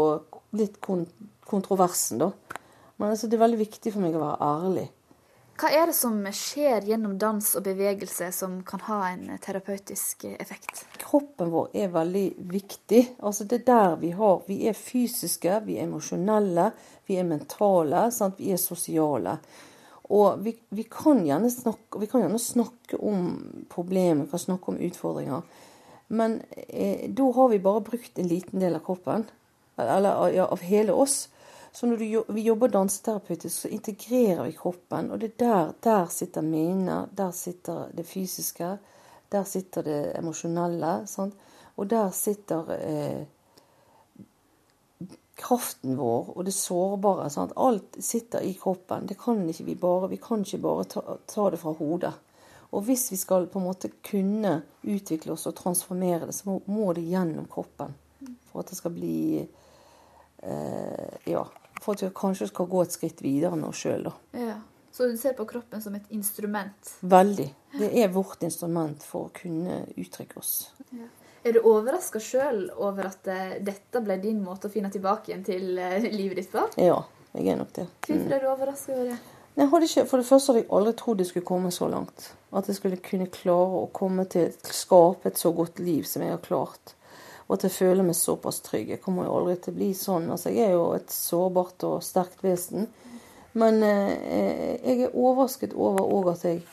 litt 0.56 0.82
kontroversen, 0.84 2.20
da. 2.24 2.32
Men 3.00 3.12
altså, 3.12 3.28
det 3.28 3.38
er 3.38 3.44
veldig 3.44 3.60
viktig 3.60 3.92
for 3.92 4.04
meg 4.04 4.16
å 4.16 4.24
være 4.24 4.52
ærlig. 4.52 4.86
Hva 5.56 5.70
er 5.72 5.86
det 5.88 5.96
som 5.96 6.18
skjer 6.36 6.84
gjennom 6.90 7.14
dans 7.16 7.46
og 7.56 7.64
bevegelse 7.64 8.28
som 8.36 8.58
kan 8.68 8.82
ha 8.90 8.98
en 9.14 9.30
terapeutisk 9.40 10.26
effekt? 10.34 10.82
Kroppen 11.00 11.54
vår 11.54 11.70
er 11.80 11.94
veldig 11.94 12.26
viktig. 12.52 13.00
Altså 13.24 13.48
Det 13.48 13.62
er 13.62 13.70
der 13.70 13.96
vi 14.02 14.10
har 14.18 14.42
Vi 14.48 14.58
er 14.68 14.76
fysiske, 14.76 15.62
vi 15.64 15.78
er 15.78 15.88
emosjonelle, 15.88 16.72
vi 17.08 17.16
er 17.16 17.30
mentale, 17.30 18.10
sant? 18.12 18.36
vi 18.40 18.52
er 18.52 18.60
sosiale. 18.60 19.38
Og 20.12 20.44
vi, 20.44 20.58
vi, 20.76 20.84
kan 20.84 21.24
snakke, 21.24 22.00
vi, 22.00 22.08
kan 22.08 22.26
gjerne 22.26 22.40
snakke, 22.40 23.00
om 23.00 23.64
problemer, 23.70 24.26
vi 24.26 24.32
kan 24.36 24.44
snakke 24.44 24.70
om 24.74 24.78
utfordringer. 24.78 25.42
Men 26.08 26.42
eh, 26.52 27.10
da 27.10 27.32
har 27.32 27.50
vi 27.50 27.64
bare 27.64 27.82
brukt 27.82 28.20
en 28.20 28.28
liten 28.28 28.60
del 28.60 28.76
av 28.76 28.84
kroppen. 28.84 29.24
Eller 29.78 30.30
ja, 30.36 30.46
av 30.52 30.62
hele 30.68 30.92
oss. 30.92 31.30
Så 31.76 31.88
når 31.88 31.98
du, 32.00 32.24
vi 32.34 32.42
jobber 32.42 32.72
danseterapeutisk, 32.72 33.62
så 33.62 33.68
integrerer 33.68 34.46
vi 34.46 34.54
kroppen. 34.56 35.10
Og 35.12 35.20
det 35.20 35.34
er 35.34 35.40
der, 35.40 35.72
der 35.84 36.06
sitter 36.08 36.42
minner, 36.42 37.10
der 37.12 37.32
sitter 37.36 37.90
det 37.92 38.06
fysiske, 38.08 38.78
der 39.32 39.44
sitter 39.44 39.84
det 39.84 39.98
emosjonelle. 40.16 41.02
Sant? 41.12 41.36
Og 41.76 41.90
der 41.92 42.14
sitter 42.16 42.72
eh, 42.78 43.26
kraften 45.36 45.98
vår 46.00 46.30
og 46.38 46.46
det 46.48 46.54
sårbare. 46.56 47.28
Sant? 47.30 47.52
Alt 47.60 48.00
sitter 48.00 48.48
i 48.48 48.54
kroppen. 48.56 49.10
Det 49.12 49.20
kan 49.20 49.44
ikke 49.50 49.68
vi 49.68 49.76
bare. 49.76 50.10
Vi 50.10 50.22
kan 50.24 50.48
ikke 50.48 50.62
bare 50.64 50.88
ta, 50.96 51.04
ta, 51.28 51.50
det 51.52 51.60
fra 51.60 51.76
hodet. 51.76 52.14
Og 52.72 52.88
hvis 52.88 53.10
vi 53.12 53.20
skal 53.20 53.50
på 53.52 53.60
en 53.60 53.68
måte 53.68 53.92
kunne 54.00 54.62
utvikle 54.84 55.36
oss 55.36 55.46
og 55.52 55.58
transformere 55.60 56.32
det, 56.32 56.40
så 56.40 56.50
må, 56.54 56.62
må 56.72 56.94
det 56.96 57.04
gjennom 57.04 57.52
kroppen. 57.52 57.92
For 58.48 58.64
at 58.64 58.72
det 58.72 58.80
skal 58.80 58.96
bli 58.96 59.44
eh, 59.44 61.20
ja, 61.28 61.44
for 61.82 61.96
at 61.96 62.06
vi 62.06 62.14
kanskje 62.16 62.50
skal 62.52 62.70
gå 62.72 62.86
et 62.86 62.96
skritt 62.96 63.22
videre 63.26 63.58
nå 63.60 63.72
sjøl, 63.76 64.08
da. 64.08 64.16
Ja. 64.40 64.56
Så 64.96 65.10
du 65.12 65.18
ser 65.20 65.34
på 65.36 65.44
kroppen 65.50 65.82
som 65.84 65.96
et 65.98 66.06
instrument? 66.16 66.92
Veldig. 67.04 67.50
Det 67.76 67.90
er 68.00 68.14
vårt 68.16 68.46
instrument 68.48 69.04
for 69.04 69.28
å 69.28 69.34
kunne 69.36 69.82
uttrykke 70.00 70.40
oss. 70.40 70.70
Ja. 70.96 71.10
Er 71.46 71.54
du 71.54 71.60
overraska 71.68 72.22
sjøl 72.24 72.70
over 72.72 73.12
at 73.12 73.28
uh, 73.28 73.58
dette 73.62 74.02
ble 74.02 74.16
din 74.24 74.40
måte 74.42 74.70
å 74.70 74.74
finne 74.74 74.90
tilbake 74.94 75.30
igjen 75.30 75.44
til 75.46 75.76
uh, 75.78 76.00
livet 76.00 76.40
ditt 76.40 76.50
på? 76.54 76.64
Ja, 76.82 77.02
jeg 77.36 77.52
er 77.52 77.60
nok 77.60 77.76
det. 77.76 77.86
Hvorfor 78.08 78.24
mm. 78.24 78.34
er 78.38 78.42
du 78.46 78.48
overraska 78.54 78.96
over 78.96 79.12
det? 79.12 79.20
Jeg 79.56 79.72
hadde 79.72 79.90
ikke, 79.90 80.06
for 80.10 80.24
det 80.24 80.28
første 80.32 80.52
hadde 80.52 80.64
jeg 80.64 80.72
aldri 80.80 80.94
trodd 81.00 81.22
jeg 81.22 81.30
skulle 81.34 81.50
komme 81.52 81.76
så 81.76 81.92
langt. 81.92 82.32
At 82.56 82.72
jeg 82.72 82.80
skulle 82.80 83.04
kunne 83.04 83.30
klare 83.36 83.84
å 83.84 83.92
komme 84.00 84.26
til 84.32 84.56
skape 84.64 85.30
et 85.30 85.44
så 85.44 85.52
godt 85.56 85.84
liv 85.84 86.08
som 86.08 86.24
jeg 86.24 86.34
har 86.34 86.42
klart 86.44 86.95
og 87.48 87.58
at 87.58 87.68
jeg 87.68 87.76
føler 87.76 88.06
meg 88.06 88.18
såpass 88.18 88.62
trygg. 88.66 88.90
Jeg 88.96 89.02
kommer 89.04 89.28
jo 89.28 89.36
aldri 89.38 89.58
til 89.62 89.76
å 89.76 89.78
bli 89.80 89.90
sånn. 89.98 90.32
Altså, 90.34 90.54
jeg 90.54 90.72
er 90.72 90.78
jo 90.78 90.88
et 90.98 91.12
sårbart 91.14 91.86
og 91.86 92.00
sterkt 92.06 92.42
vesen. 92.46 92.88
Men 93.56 93.84
eh, 93.86 94.80
jeg 94.82 95.06
er 95.06 95.14
overrasket 95.14 95.76
over 95.78 96.10
òg 96.10 96.32
at 96.34 96.48
jeg 96.48 96.64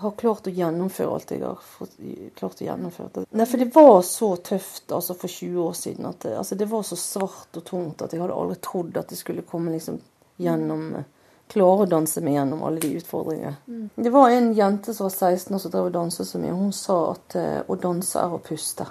har 0.00 0.14
klart 0.18 0.46
å 0.46 0.52
gjennomføre 0.54 1.16
alt 1.16 1.32
jeg 1.34 1.42
har 1.44 1.58
fått, 1.62 1.98
klart 2.38 2.62
å 2.62 2.68
gjennomføre. 2.68 3.24
Nei, 3.30 3.46
for 3.46 3.62
det 3.62 3.70
var 3.74 3.98
så 4.06 4.30
tøft 4.42 4.94
altså 4.94 5.16
for 5.18 5.30
20 5.30 5.58
år 5.66 5.74
siden. 5.78 6.06
at 6.10 6.26
altså 6.30 6.58
det 6.58 6.70
var 6.70 6.86
så 6.86 6.98
svart 6.98 7.58
og 7.58 7.66
tungt 7.66 8.02
at 8.02 8.14
jeg 8.14 8.22
hadde 8.22 8.38
aldri 8.38 8.58
trodd 8.62 8.96
at 8.98 9.12
jeg 9.12 9.20
skulle 9.20 9.46
komme 9.46 9.74
liksom 9.74 10.00
gjennom 10.42 11.04
Klare 11.52 11.84
å 11.84 11.88
danse 11.88 12.22
meg 12.24 12.38
gjennom 12.38 12.62
alle 12.64 12.80
de 12.80 12.94
utfordringene. 12.96 13.58
Mm. 13.68 13.88
Det 14.00 14.10
var 14.14 14.32
en 14.32 14.46
jente 14.56 14.94
som 14.96 15.10
var 15.10 15.12
16 15.12 15.54
år 15.54 15.60
som 15.60 15.72
drev 15.74 15.88
og 15.90 15.92
danset 15.92 16.28
så 16.28 16.40
mye. 16.40 16.54
Hun 16.56 16.70
sa 16.72 16.96
at 17.10 17.36
eh, 17.36 17.58
å 17.68 17.76
danse 17.76 18.16
er 18.16 18.32
å 18.32 18.40
puste. 18.40 18.86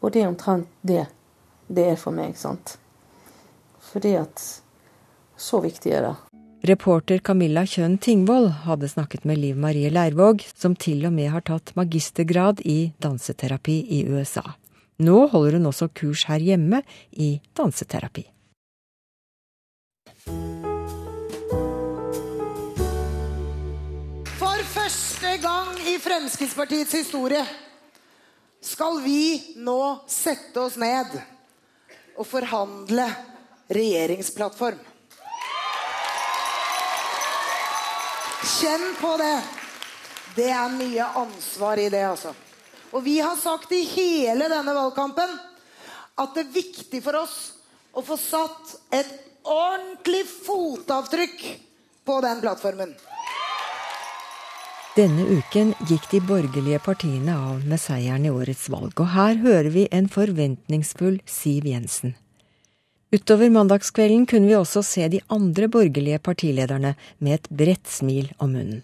Og 0.00 0.12
det 0.14 0.22
er 0.22 0.30
omtrent 0.30 0.68
det 0.82 1.06
det 1.68 1.84
er 1.92 1.98
for 2.00 2.14
meg. 2.14 2.36
sant? 2.36 2.78
Fordi 3.90 4.14
at 4.16 4.42
så 5.36 5.60
viktig 5.60 5.92
er 5.92 6.02
det. 6.02 6.14
Reporter 6.68 7.20
Camilla 7.22 7.62
Kjønn 7.62 7.98
Tingvoll 8.02 8.48
hadde 8.64 8.88
snakket 8.90 9.24
med 9.24 9.38
Liv 9.38 9.56
Marie 9.56 9.90
Leirvåg, 9.90 10.42
som 10.58 10.74
til 10.74 11.06
og 11.06 11.12
med 11.14 11.30
har 11.30 11.44
tatt 11.46 11.70
magistergrad 11.78 12.60
i 12.66 12.92
danseterapi 12.98 13.78
i 13.94 14.00
USA. 14.10 14.42
Nå 14.98 15.28
holder 15.30 15.58
hun 15.58 15.70
også 15.70 15.88
kurs 15.94 16.24
her 16.26 16.42
hjemme 16.42 16.82
i 17.12 17.38
danseterapi. 17.56 18.26
For 24.40 24.66
første 24.74 25.38
gang 25.44 25.78
i 25.86 25.94
Fremskrittspartiets 26.02 26.98
historie 26.98 27.46
skal 28.60 29.00
vi 29.00 29.54
nå 29.56 30.04
sette 30.10 30.60
oss 30.60 30.76
ned 30.80 31.14
og 32.18 32.26
forhandle 32.26 33.06
regjeringsplattform. 33.68 34.80
Kjenn 38.58 38.90
på 39.00 39.16
det. 39.20 39.36
Det 40.34 40.50
er 40.54 40.74
mye 40.74 41.06
ansvar 41.18 41.78
i 41.78 41.88
det, 41.90 42.02
altså. 42.06 42.32
Og 42.90 43.02
vi 43.04 43.18
har 43.20 43.36
sagt 43.36 43.72
i 43.76 43.82
hele 43.84 44.48
denne 44.48 44.74
valgkampen 44.74 45.34
at 46.18 46.34
det 46.34 46.44
er 46.46 46.54
viktig 46.54 47.00
for 47.04 47.20
oss 47.20 47.36
å 47.92 48.02
få 48.02 48.16
satt 48.18 48.74
et 48.94 49.10
ordentlig 49.48 50.24
fotavtrykk 50.30 51.44
på 52.08 52.20
den 52.24 52.40
plattformen. 52.40 52.94
Denne 54.98 55.22
uken 55.30 55.68
gikk 55.86 56.08
de 56.10 56.18
borgerlige 56.26 56.80
partiene 56.82 57.36
av 57.38 57.60
med 57.70 57.78
seieren 57.78 58.24
i 58.26 58.30
årets 58.34 58.64
valg, 58.72 58.96
og 58.98 59.12
her 59.12 59.36
hører 59.44 59.68
vi 59.70 59.84
en 59.94 60.08
forventningsfull 60.10 61.20
Siv 61.22 61.68
Jensen. 61.70 62.16
Utover 63.14 63.52
mandagskvelden 63.54 64.24
kunne 64.26 64.50
vi 64.50 64.56
også 64.58 64.82
se 64.82 65.06
de 65.12 65.20
andre 65.30 65.68
borgerlige 65.70 66.18
partilederne 66.18 66.96
med 67.22 67.36
et 67.36 67.46
bredt 67.60 67.86
smil 67.86 68.32
om 68.42 68.56
munnen. 68.56 68.80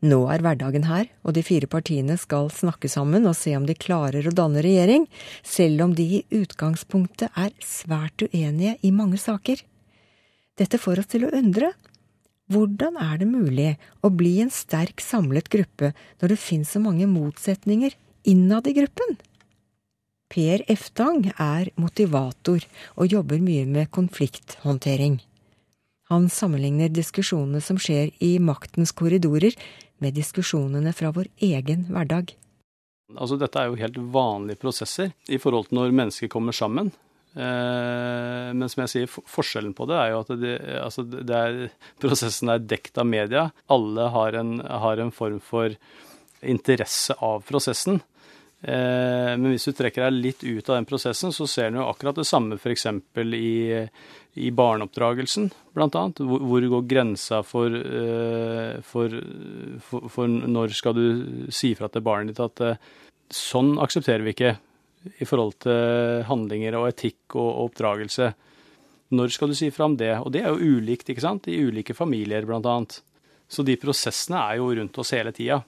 Nå 0.00 0.22
er 0.32 0.40
hverdagen 0.46 0.88
her, 0.88 1.10
og 1.28 1.36
de 1.36 1.44
fire 1.44 1.68
partiene 1.68 2.16
skal 2.16 2.48
snakke 2.54 2.88
sammen 2.88 3.28
og 3.28 3.36
se 3.36 3.52
om 3.58 3.66
de 3.68 3.76
klarer 3.76 4.24
å 4.24 4.32
danne 4.32 4.64
regjering, 4.64 5.04
selv 5.44 5.84
om 5.84 5.92
de 5.98 6.06
i 6.22 6.22
utgangspunktet 6.38 7.36
er 7.36 7.52
svært 7.60 8.24
uenige 8.30 8.78
i 8.80 8.94
mange 8.96 9.20
saker. 9.20 9.60
Dette 10.56 10.80
får 10.80 11.04
oss 11.04 11.12
til 11.12 11.28
å 11.28 11.34
undre. 11.36 11.74
Hvordan 12.52 12.98
er 13.02 13.18
det 13.18 13.26
mulig 13.26 13.70
å 14.06 14.10
bli 14.14 14.36
en 14.44 14.52
sterk, 14.54 15.02
samlet 15.02 15.48
gruppe 15.50 15.90
når 16.20 16.32
det 16.32 16.42
finnes 16.42 16.70
så 16.70 16.82
mange 16.82 17.08
motsetninger 17.10 17.96
innad 18.30 18.68
i 18.70 18.74
gruppen? 18.76 19.16
Per 20.30 20.62
Eftang 20.70 21.28
er 21.38 21.70
motivator 21.78 22.62
og 22.94 23.10
jobber 23.10 23.42
mye 23.42 23.66
med 23.66 23.90
konflikthåndtering. 23.94 25.20
Han 26.10 26.28
sammenligner 26.30 26.90
diskusjonene 26.94 27.62
som 27.62 27.78
skjer 27.82 28.12
i 28.22 28.36
maktens 28.38 28.94
korridorer, 28.94 29.54
med 29.98 30.12
diskusjonene 30.12 30.92
fra 30.92 31.08
vår 31.14 31.30
egen 31.40 31.86
hverdag. 31.88 32.34
Altså, 33.16 33.38
dette 33.40 33.58
er 33.58 33.70
jo 33.70 33.78
helt 33.80 33.96
vanlige 34.12 34.60
prosesser 34.60 35.14
i 35.32 35.38
forhold 35.40 35.70
til 35.70 35.78
når 35.78 35.94
mennesker 35.96 36.28
kommer 36.28 36.52
sammen. 36.52 36.90
Eh, 37.36 38.50
men 38.56 38.70
som 38.72 38.82
jeg 38.84 38.92
sier, 38.92 39.12
forskjellen 39.28 39.74
på 39.76 39.84
det 39.90 39.96
er 40.00 40.12
jo 40.14 40.22
at 40.24 40.34
det, 40.40 40.56
altså 40.80 41.04
det 41.04 41.36
er, 41.36 41.62
prosessen 42.00 42.52
er 42.52 42.64
dekt 42.64 42.96
av 42.96 43.08
media. 43.08 43.50
Alle 43.72 44.10
har 44.14 44.38
en, 44.40 44.58
har 44.64 45.02
en 45.02 45.12
form 45.14 45.40
for 45.44 45.76
interesse 46.46 47.16
av 47.24 47.44
prosessen. 47.48 48.00
Eh, 48.64 49.32
men 49.36 49.50
hvis 49.52 49.68
du 49.68 49.74
trekker 49.76 50.06
deg 50.06 50.16
litt 50.16 50.44
ut 50.46 50.70
av 50.70 50.78
den 50.78 50.88
prosessen, 50.88 51.34
så 51.34 51.48
ser 51.50 51.70
du 51.70 51.82
jo 51.82 51.88
akkurat 51.90 52.16
det 52.16 52.28
samme 52.28 52.56
f.eks. 52.56 52.88
I, 53.36 53.84
i 54.40 54.52
barneoppdragelsen, 54.56 55.50
bl.a. 55.76 55.88
Hvor, 56.16 56.46
hvor 56.48 56.68
går 56.72 56.88
grensa 56.88 57.42
for, 57.44 57.72
eh, 57.72 58.78
for, 58.86 59.18
for, 59.84 60.08
for, 60.12 60.38
når 60.56 60.72
skal 60.78 60.96
du 60.96 61.50
si 61.52 61.74
fra 61.76 61.92
til 61.92 62.04
barnet 62.06 62.32
ditt 62.32 62.46
at 62.48 62.80
sånn 63.32 63.74
aksepterer 63.82 64.24
vi 64.24 64.32
ikke 64.32 64.56
i 65.18 65.28
forhold 65.28 65.58
til 65.66 66.24
handlinger 66.28 66.76
og 66.78 66.90
etikk 66.90 67.36
og, 67.38 67.48
oppdragelse. 67.66 68.32
Når 69.16 69.34
skal 69.34 69.52
du 69.52 69.56
si 69.58 69.70
fra 69.74 69.86
om 69.86 69.96
det? 69.98 70.12
Og 70.18 70.32
det 70.34 70.42
er 70.42 70.50
jo 70.50 70.76
ulikt, 70.76 71.10
ikke 71.12 71.24
sant, 71.24 71.46
i 71.48 71.60
ulike 71.62 71.94
familier, 71.94 72.46
bl.a. 72.48 72.76
Så 73.46 73.62
de 73.62 73.76
prosessene 73.78 74.42
er 74.42 74.58
jo 74.58 74.72
rundt 74.74 74.98
oss 74.98 75.14
hele 75.14 75.32
tida. 75.34 75.60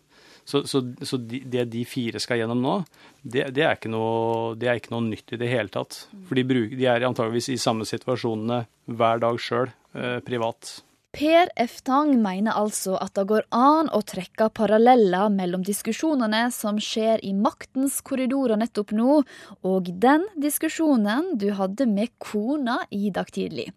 Så, 0.48 0.62
så, 0.64 0.80
så 1.04 1.18
det 1.20 1.66
de 1.68 1.84
fire 1.84 2.20
skal 2.24 2.40
gjennom 2.40 2.62
nå, 2.64 2.74
det, 3.20 3.50
det, 3.52 3.66
er 3.68 3.90
noe, 3.92 4.54
det, 4.56 4.70
er 4.70 4.78
ikke 4.80 4.94
noe, 4.94 5.04
nytt 5.04 5.34
i 5.36 5.38
det 5.42 5.50
hele 5.52 5.68
tatt. 5.68 6.06
For 6.24 6.38
de, 6.38 6.46
bruk, 6.48 6.72
de 6.72 6.86
er 6.88 7.04
antageligvis 7.04 7.50
i 7.52 7.58
samme 7.60 7.84
situasjonene 7.88 8.62
hver 8.88 9.20
dag 9.20 9.36
sjøl, 9.44 9.68
eh, 9.92 10.18
privat. 10.24 10.78
Per 11.16 11.48
Eftang 11.56 12.10
mener 12.20 12.52
altså 12.52 12.98
at 13.00 13.14
det 13.16 13.24
går 13.30 13.46
an 13.56 13.88
å 13.96 14.02
trekke 14.04 14.50
paralleller 14.52 15.30
mellom 15.32 15.62
diskusjonene 15.64 16.42
som 16.52 16.76
skjer 16.76 17.22
i 17.24 17.32
maktens 17.32 18.02
korridorer 18.04 18.60
nettopp 18.60 18.92
nå, 18.92 19.22
og 19.64 19.88
den 19.88 20.26
diskusjonen 20.36 21.32
du 21.40 21.48
hadde 21.56 21.86
med 21.88 22.12
kona 22.20 22.82
i 22.92 23.08
dag 23.14 23.30
tidlig. 23.32 23.70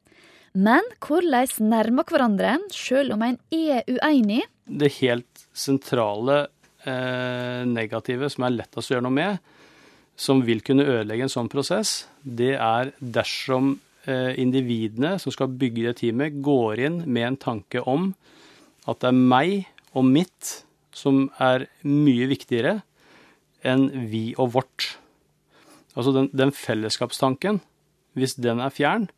Men 0.51 0.83
hvordan 0.99 1.47
nærmer 1.71 2.03
hverandre, 2.09 2.57
sjøl 2.75 3.13
om 3.15 3.23
en 3.23 3.37
er 3.55 3.87
uenig? 3.87 4.41
Det 4.67 4.91
helt 4.99 5.45
sentrale 5.55 6.49
eh, 6.83 7.63
negative 7.63 8.27
som 8.33 8.43
er 8.43 8.57
lettest 8.57 8.91
å 8.91 8.97
gjøre 8.97 9.05
noe 9.07 9.15
med, 9.15 9.53
som 10.19 10.43
vil 10.43 10.59
kunne 10.67 10.83
ødelegge 10.83 11.29
en 11.29 11.31
sånn 11.31 11.49
prosess, 11.51 12.09
det 12.21 12.57
er 12.59 12.91
dersom 12.99 13.77
individene 14.09 15.17
som 15.21 15.33
skal 15.33 15.51
bygge 15.61 15.83
det 15.85 15.99
teamet, 15.99 16.39
går 16.41 16.79
inn 16.87 16.95
med 17.05 17.27
en 17.27 17.37
tanke 17.37 17.83
om 17.85 18.11
at 18.89 19.01
det 19.03 19.11
er 19.11 19.19
meg 19.33 19.51
og 19.93 20.07
mitt 20.07 20.53
som 20.95 21.27
er 21.39 21.67
mye 21.85 22.27
viktigere 22.31 22.79
enn 23.61 23.87
vi 24.09 24.31
og 24.41 24.55
vårt. 24.55 24.95
Altså 25.93 26.13
den, 26.15 26.29
den 26.33 26.53
fellesskapstanken, 26.55 27.61
hvis 28.17 28.37
den 28.39 28.61
er 28.63 28.73
fjern, 28.73 29.09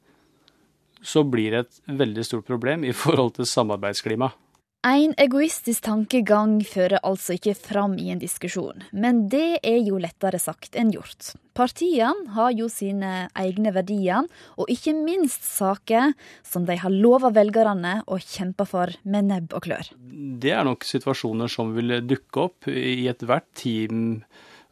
så 1.03 1.23
blir 1.27 1.53
det 1.53 1.65
et 1.65 1.97
veldig 1.99 2.23
stort 2.25 2.47
problem 2.47 2.85
i 2.87 2.95
forhold 2.95 3.35
til 3.37 3.49
samarbeidsklimaet. 3.49 4.39
En 4.83 5.13
egoistisk 5.15 5.85
tankegang 5.85 6.57
fører 6.67 6.99
altså 7.07 7.37
ikke 7.37 7.53
fram 7.55 7.93
i 7.95 8.09
en 8.11 8.19
diskusjon, 8.19 8.83
men 8.91 9.29
det 9.31 9.61
er 9.63 9.77
jo 9.79 9.95
lettere 10.01 10.41
sagt 10.43 10.75
enn 10.75 10.91
gjort. 10.91 11.31
Partiene 11.53 12.33
har 12.33 12.53
jo 12.57 12.67
sine 12.71 13.27
egne 13.37 13.73
verdier, 13.75 14.25
og 14.57 14.71
ikke 14.73 14.95
minst 14.97 15.45
saker 15.45 16.15
som 16.45 16.65
de 16.65 16.79
har 16.81 16.93
lova 16.93 17.29
velgerne 17.33 17.99
å 18.09 18.17
kjempe 18.17 18.65
for 18.69 18.93
med 19.05 19.29
nebb 19.29 19.53
og 19.53 19.67
klør. 19.67 19.91
Det 19.93 20.53
er 20.53 20.65
nok 20.65 20.85
situasjoner 20.87 21.51
som 21.51 21.75
vil 21.75 21.99
dukke 22.09 22.47
opp 22.47 22.69
i 22.71 23.05
ethvert 23.11 23.51
team, 23.59 24.23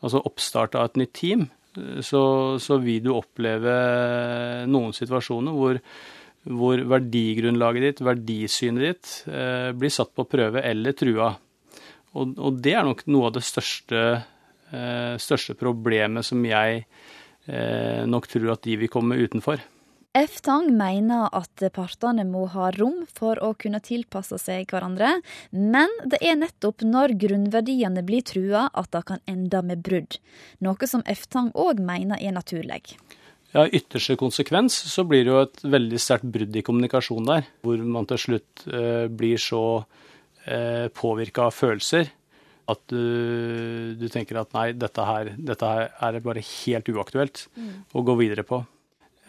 altså 0.01 0.23
oppstart 0.25 0.79
av 0.79 0.89
et 0.89 1.03
nytt 1.03 1.13
team. 1.21 1.45
Så, 2.03 2.21
så 2.59 2.81
vil 2.83 3.05
du 3.05 3.13
oppleve 3.15 3.75
noen 4.67 4.91
situasjoner 4.97 5.55
hvor 5.55 5.79
hvor 6.49 6.81
verdigrunnlaget 6.89 7.83
ditt, 7.85 8.03
verdisynet 8.05 8.81
ditt, 8.81 9.09
eh, 9.29 9.71
blir 9.77 9.93
satt 9.93 10.13
på 10.15 10.25
prøve 10.25 10.63
eller 10.65 10.95
trua. 10.97 11.35
Og, 12.17 12.33
og 12.37 12.57
det 12.63 12.73
er 12.75 12.87
nok 12.87 13.05
noe 13.07 13.29
av 13.29 13.35
det 13.37 13.43
største, 13.45 14.23
største 15.21 15.55
problemet 15.59 16.25
som 16.27 16.41
jeg 16.45 16.85
eh, 17.47 18.01
nok 18.07 18.27
tror 18.31 18.55
at 18.55 18.65
de 18.65 18.79
vil 18.81 18.91
komme 18.91 19.19
utenfor. 19.19 19.61
F. 20.11 20.41
Tang 20.43 20.65
mener 20.75 21.29
at 21.31 21.61
partene 21.71 22.25
må 22.27 22.43
ha 22.51 22.67
rom 22.75 23.05
for 23.15 23.39
å 23.39 23.53
kunne 23.55 23.79
tilpasse 23.79 24.35
seg 24.43 24.67
hverandre, 24.67 25.13
men 25.55 25.93
det 26.03 26.19
er 26.19 26.35
nettopp 26.35 26.83
når 26.83 27.15
grunnverdiene 27.21 28.03
blir 28.03 28.25
trua 28.27 28.65
at 28.75 28.91
det 28.91 29.05
kan 29.07 29.23
ende 29.31 29.63
med 29.63 29.85
brudd, 29.85 30.19
noe 30.59 30.91
som 30.91 31.05
F. 31.07 31.29
Tang 31.31 31.53
òg 31.55 31.79
mener 31.79 32.19
er 32.19 32.35
naturlig 32.35 32.83
ja, 33.51 33.65
ytterste 33.67 34.15
konsekvens 34.19 34.77
så 34.87 35.03
blir 35.07 35.25
det 35.25 35.31
jo 35.33 35.41
et 35.43 35.63
veldig 35.73 35.99
sterkt 35.99 36.29
brudd 36.31 36.55
i 36.55 36.63
kommunikasjon 36.63 37.27
der. 37.27 37.49
Hvor 37.65 37.83
man 37.83 38.07
til 38.07 38.21
slutt 38.25 38.65
eh, 38.71 39.07
blir 39.11 39.41
så 39.41 39.63
eh, 40.45 40.87
påvirka 40.95 41.49
av 41.49 41.55
følelser 41.55 42.13
at 42.71 42.83
du, 42.91 43.95
du, 43.99 44.05
tenker 44.11 44.41
at 44.41 44.53
nei, 44.55 44.71
dette 44.77 45.07
her, 45.07 45.33
dette 45.37 45.71
her 45.71 45.89
er 46.07 46.21
bare 46.23 46.43
helt 46.43 46.91
uaktuelt 46.91 47.45
mm. 47.55 47.73
å 47.95 48.05
gå 48.07 48.15
videre 48.19 48.45
på. 48.47 48.61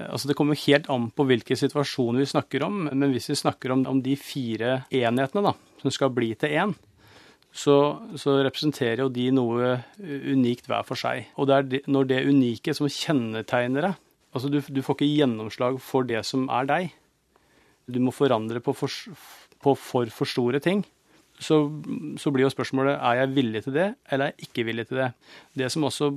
Altså 0.03 0.31
Det 0.31 0.37
kommer 0.39 0.59
helt 0.59 0.89
an 0.91 1.11
på 1.15 1.27
hvilke 1.29 1.57
situasjoner 1.59 2.23
vi 2.23 2.31
snakker 2.31 2.65
om, 2.67 2.87
men 2.91 3.13
hvis 3.13 3.31
vi 3.31 3.39
snakker 3.39 3.75
om, 3.75 3.85
om 3.91 4.01
de 4.03 4.17
fire 4.19 4.83
enhetene 4.89 5.45
da, 5.51 5.53
som 5.83 5.95
skal 5.95 6.15
bli 6.15 6.33
til 6.39 6.57
én, 6.57 6.75
så, 7.53 7.75
så, 8.17 8.39
representerer 8.47 9.03
jo 9.05 9.11
de 9.13 9.27
noe 9.35 9.75
unikt 10.01 10.71
hver 10.71 10.87
for 10.89 10.97
seg. 10.97 11.27
Og 11.37 11.51
det 11.51 11.57
er 11.57 11.69
de, 11.69 11.83
når 11.93 12.09
det 12.09 12.25
unike 12.31 12.73
som 12.77 12.89
kjennetegner 12.89 13.91
deg 13.91 14.01
Altså, 14.33 14.49
du, 14.49 14.63
du, 14.65 14.81
får 14.81 14.97
ikke 14.97 15.11
gjennomslag 15.13 15.75
for 15.85 16.07
det 16.09 16.23
som 16.25 16.47
er 16.49 16.65
deg. 16.65 16.93
Du 17.85 17.99
må 18.01 18.15
forandre 18.17 18.63
på 18.65 18.73
for, 18.73 18.89
på 19.61 19.75
for, 19.77 20.09
for 20.09 20.29
store 20.29 20.61
ting. 20.65 20.81
Så, 21.43 21.57
så, 22.21 22.31
blir 22.31 22.47
jo 22.47 22.53
spørsmålet 22.53 22.95
er 22.95 23.19
jeg 23.19 23.33
villig 23.35 23.63
til 23.65 23.75
det, 23.75 23.87
eller 24.13 24.29
er 24.29 24.33
jeg 24.33 24.47
ikke 24.47 24.65
villig 24.69 24.85
til 24.89 25.01
det. 25.01 25.09
Det 25.59 25.69
som 25.75 25.87
også 25.89 26.09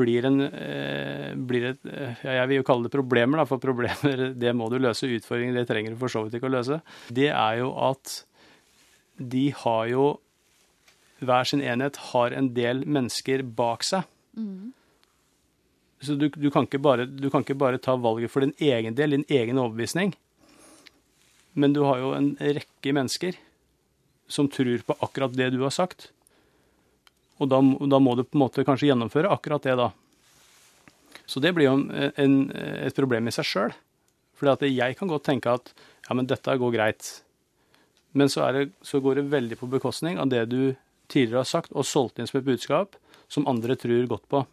blir 0.00 0.26
en 0.26 0.42
eh, 0.48 1.30
blir 1.38 1.68
et, 1.70 1.80
eh, 1.86 2.24
Jeg 2.26 2.50
vil 2.50 2.58
jo 2.58 2.66
kalle 2.66 2.88
det 2.88 2.94
problemer, 2.94 3.38
da, 3.38 3.46
for 3.48 3.62
problemer 3.62 4.28
det 4.42 4.54
må 4.56 4.68
du 4.72 4.80
løse. 4.82 5.10
Utfordringer 5.10 5.60
det 5.60 5.68
trenger 5.70 5.94
du 5.94 6.00
for 6.00 6.12
så 6.12 6.24
vidt 6.24 6.38
ikke 6.38 6.50
å 6.50 6.56
løse. 6.56 6.80
Det 7.08 7.30
er 7.30 7.60
jo 7.62 7.70
at 7.86 8.20
de 9.18 9.46
har 9.62 9.86
jo 9.92 10.08
hver 11.24 11.46
sin 11.48 11.62
enhet 11.62 11.96
har 12.10 12.34
en 12.36 12.50
del 12.56 12.82
mennesker 12.84 13.44
bak 13.56 13.86
seg. 13.86 14.08
Mm. 14.36 14.72
Så 16.04 16.18
du, 16.20 16.28
du, 16.28 16.50
kan 16.52 16.66
bare, 16.82 17.06
du, 17.06 17.30
kan 17.30 17.44
ikke 17.44 17.56
bare, 17.56 17.80
ta 17.80 17.94
valget 17.96 18.32
for 18.32 18.44
din 18.44 18.52
egen 18.60 18.96
del, 18.98 19.16
din 19.16 19.26
egen 19.30 19.60
overbevisning. 19.60 20.12
Men 21.54 21.72
du 21.72 21.84
har 21.86 22.02
jo 22.02 22.12
en 22.16 22.34
rekke 22.40 22.92
mennesker 22.92 23.38
som 24.30 24.48
tror 24.48 24.84
på 24.86 24.96
akkurat 25.04 25.34
det 25.36 25.50
du 25.54 25.60
har 25.62 25.74
sagt. 25.74 26.10
Og 27.42 27.50
da, 27.50 27.58
da 27.60 28.00
må 28.00 28.14
du 28.16 28.24
på 28.24 28.38
en 28.38 28.44
måte 28.44 28.64
kanskje 28.66 28.90
gjennomføre 28.90 29.32
akkurat 29.34 29.66
det, 29.66 29.74
da. 29.80 29.90
Så 31.26 31.40
det 31.40 31.54
blir 31.56 31.68
jo 31.68 31.76
en, 31.78 32.12
en, 32.20 32.38
et 32.54 32.96
problem 32.96 33.28
i 33.28 33.34
seg 33.34 33.48
sjøl. 33.48 33.76
For 34.34 34.50
jeg 34.66 34.96
kan 34.98 35.10
godt 35.10 35.26
tenke 35.26 35.54
at 35.56 35.70
ja, 35.74 36.14
men 36.14 36.28
dette 36.28 36.56
går 36.60 36.74
greit. 36.74 37.10
Men 38.14 38.30
så, 38.30 38.46
det, 38.52 38.68
så 38.82 39.00
går 39.02 39.18
det 39.18 39.30
veldig 39.32 39.58
på 39.58 39.70
bekostning 39.70 40.18
av 40.22 40.30
det 40.30 40.44
du 40.52 40.74
tidligere 41.10 41.42
har 41.42 41.48
sagt 41.48 41.72
og 41.74 41.86
solgt 41.86 42.18
inn 42.18 42.28
som 42.30 42.40
et 42.40 42.46
budskap 42.46 42.98
som 43.30 43.48
andre 43.50 43.76
tror 43.78 44.06
godt 44.10 44.28
på. 44.30 44.44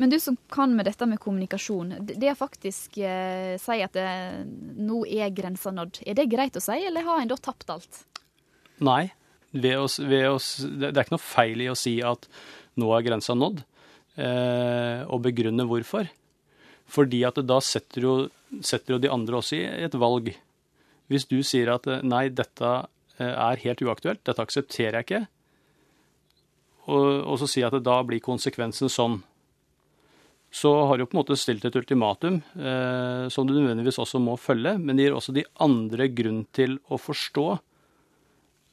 Men 0.00 0.10
du 0.10 0.16
som 0.20 0.36
kan 0.52 0.72
med 0.76 0.88
dette 0.88 1.06
med 1.08 1.20
kommunikasjon, 1.20 1.94
det 2.08 2.32
å 2.32 2.38
faktisk 2.38 2.96
eh, 3.04 3.56
si 3.60 3.76
at 3.84 3.96
det, 3.96 4.08
nå 4.80 5.02
er 5.04 5.34
grensa 5.36 5.72
nådd, 5.74 6.00
er 6.06 6.16
det 6.16 6.30
greit 6.32 6.56
å 6.56 6.62
si, 6.64 6.78
eller 6.88 7.04
har 7.04 7.20
en 7.22 7.32
da 7.32 7.36
tapt 7.36 7.72
alt? 7.72 8.00
Nei, 8.84 9.08
oss, 9.76 9.98
oss, 10.00 10.50
det 10.66 10.90
er 10.92 11.04
ikke 11.04 11.16
noe 11.16 11.22
feil 11.22 11.62
i 11.64 11.70
å 11.72 11.78
si 11.78 11.96
at 12.04 12.26
nå 12.76 12.90
er 12.92 13.06
grensa 13.06 13.36
nådd, 13.36 13.62
eh, 14.20 15.04
og 15.08 15.22
begrunne 15.24 15.64
hvorfor. 15.68 16.10
Fordi 16.86 17.22
at 17.26 17.40
da 17.46 17.60
setter 17.64 18.04
jo, 18.04 18.16
setter 18.60 18.96
jo 18.96 19.00
de 19.02 19.12
andre 19.12 19.40
også 19.40 19.56
i 19.58 19.86
et 19.86 19.96
valg. 19.98 20.28
Hvis 21.10 21.26
du 21.30 21.40
sier 21.46 21.72
at 21.72 21.88
eh, 21.88 22.04
nei, 22.04 22.26
dette 22.28 22.74
eh, 23.18 23.32
er 23.32 23.64
helt 23.64 23.82
uaktuelt, 23.82 24.22
dette 24.26 24.44
aksepterer 24.44 25.00
jeg 25.00 25.08
ikke, 25.08 25.22
og, 26.86 27.06
og 27.26 27.40
så 27.40 27.48
sier 27.50 27.64
jeg 27.64 27.74
at 27.74 27.86
da 27.86 27.96
blir 28.06 28.22
konsekvensen 28.22 28.92
sånn, 28.92 29.18
så 30.54 30.70
har 30.86 30.98
du 30.98 31.04
på 31.04 31.16
en 31.16 31.20
måte 31.20 31.36
stilt 31.36 31.64
et 31.66 31.74
ultimatum 31.76 32.38
eh, 32.54 33.26
som 33.32 33.48
du 33.48 33.52
nødvendigvis 33.56 33.98
også 34.00 34.20
må 34.22 34.36
følge, 34.40 34.76
men 34.78 34.96
det 34.96 35.08
gir 35.08 35.16
også 35.16 35.34
de 35.34 35.44
andre 35.64 36.06
grunn 36.14 36.44
til 36.54 36.78
å 36.86 37.00
forstå 37.00 37.46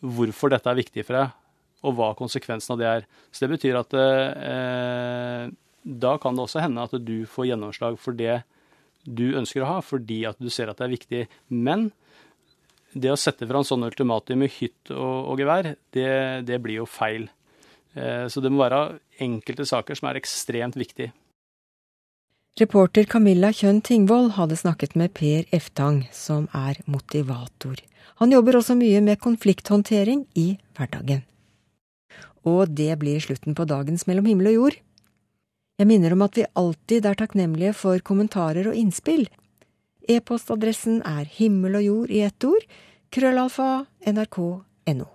hvorfor 0.04 0.52
dette 0.52 0.70
er 0.70 0.80
viktig 0.80 1.06
for 1.08 1.18
deg, 1.18 1.34
og 1.84 1.98
hva 1.98 2.12
konsekvensen 2.20 2.76
av 2.76 2.82
det 2.82 2.90
er. 2.90 3.06
Så 3.32 3.46
det 3.46 3.54
betyr 3.56 3.80
at 3.80 3.96
eh, 3.98 5.48
da 5.84 6.14
kan 6.22 6.36
det 6.36 6.46
også 6.46 6.64
hende 6.64 6.84
at 6.84 6.96
du 7.04 7.24
får 7.30 7.52
gjennomslag 7.52 7.98
for 8.00 8.16
det 8.16 8.42
du 9.04 9.34
ønsker 9.36 9.64
å 9.64 9.68
ha, 9.68 9.80
fordi 9.84 10.22
at 10.30 10.40
du 10.40 10.50
ser 10.52 10.72
at 10.72 10.80
det 10.80 10.88
er 10.88 10.96
viktig. 10.96 11.24
Men 11.52 11.90
det 12.94 13.12
å 13.12 13.20
sette 13.20 13.48
fram 13.50 13.66
sånne 13.68 13.90
ultimatum 13.92 14.46
i 14.46 14.52
hytt 14.54 14.94
og, 14.94 15.34
og 15.34 15.42
gevær, 15.42 15.74
det, 15.96 16.14
det, 16.48 16.60
blir 16.64 16.82
jo 16.84 16.88
feil. 16.88 17.28
Eh, 17.98 18.30
så 18.32 18.44
det 18.44 18.52
må 18.54 18.64
være 18.64 19.00
enkelte 19.24 19.68
saker 19.68 20.00
som 20.00 20.10
er 20.10 20.22
ekstremt 20.22 20.80
viktige. 20.80 21.12
Reporter 22.62 23.08
Camilla 23.10 23.50
Kjønn 23.50 23.82
Tingvoll 23.82 24.30
hadde 24.36 24.60
snakket 24.60 24.94
med 25.00 25.16
Per 25.18 25.48
Eftang, 25.56 26.04
som 26.14 26.46
er 26.54 26.84
motivator. 26.86 27.82
Han 28.22 28.32
jobber 28.32 28.60
også 28.60 28.76
mye 28.80 29.02
med 29.02 29.22
konflikthåndtering 29.22 30.26
i 30.36 30.58
hverdagen. 30.78 31.24
Og 32.44 32.74
det 32.76 32.92
blir 33.00 33.24
slutten 33.24 33.56
på 33.56 33.66
dagens 33.70 34.06
Mellom 34.08 34.28
himmel 34.28 34.52
og 34.52 34.58
jord. 34.58 34.78
Jeg 35.80 35.90
minner 35.90 36.14
om 36.14 36.22
at 36.26 36.38
vi 36.38 36.46
alltid 36.60 37.08
er 37.10 37.18
takknemlige 37.18 37.74
for 37.78 38.04
kommentarer 38.06 38.68
og 38.70 38.78
innspill. 38.78 39.26
E-postadressen 40.10 41.02
er 41.08 41.26
himmel 41.40 41.80
og 41.80 41.86
jord 41.88 42.14
i 42.14 42.22
ett 42.28 42.46
ord, 42.46 42.66
krøllalfa 43.14 43.86
nrk.no. 44.12 45.08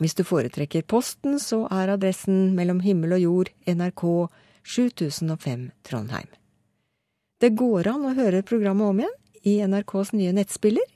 Hvis 0.00 0.16
du 0.16 0.24
foretrekker 0.24 0.86
posten, 0.88 1.36
så 1.38 1.66
er 1.70 1.92
adressen 1.92 2.54
Mellom 2.56 2.80
himmel 2.80 3.18
og 3.18 3.24
jord, 3.26 3.50
NRK 3.68 4.04
7005 4.64 5.68
Trondheim. 5.84 6.30
Det 7.42 7.52
går 7.58 7.90
an 7.90 8.06
å 8.06 8.14
høre 8.16 8.44
programmet 8.46 8.88
om 8.88 9.02
igjen 9.02 9.18
i 9.42 9.58
NRKs 9.66 10.12
nye 10.14 10.32
nettspiller, 10.36 10.86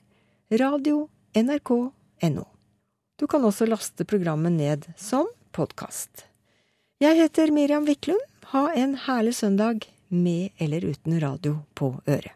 radio 0.55 1.05
nrk.no. 1.35 2.45
Du 3.17 3.27
kan 3.27 3.45
også 3.45 3.65
laste 3.65 4.05
programmet 4.05 4.53
ned 4.53 4.87
som 4.97 5.27
podkast. 5.51 6.25
Jeg 7.01 7.17
heter 7.17 7.51
Miriam 7.51 7.85
Wiklund. 7.85 8.21
Ha 8.53 8.69
en 8.73 8.95
herlig 9.07 9.35
søndag 9.35 9.87
med 10.07 10.49
eller 10.57 10.85
uten 10.85 11.19
radio 11.19 11.57
på 11.75 11.97
øret. 12.07 12.33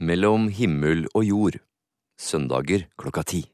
Mellom 0.00 0.48
himmel 0.48 1.06
og 1.14 1.24
jord. 1.24 1.60
Søndager 2.20 2.88
klokka 2.98 3.22
ti. 3.22 3.44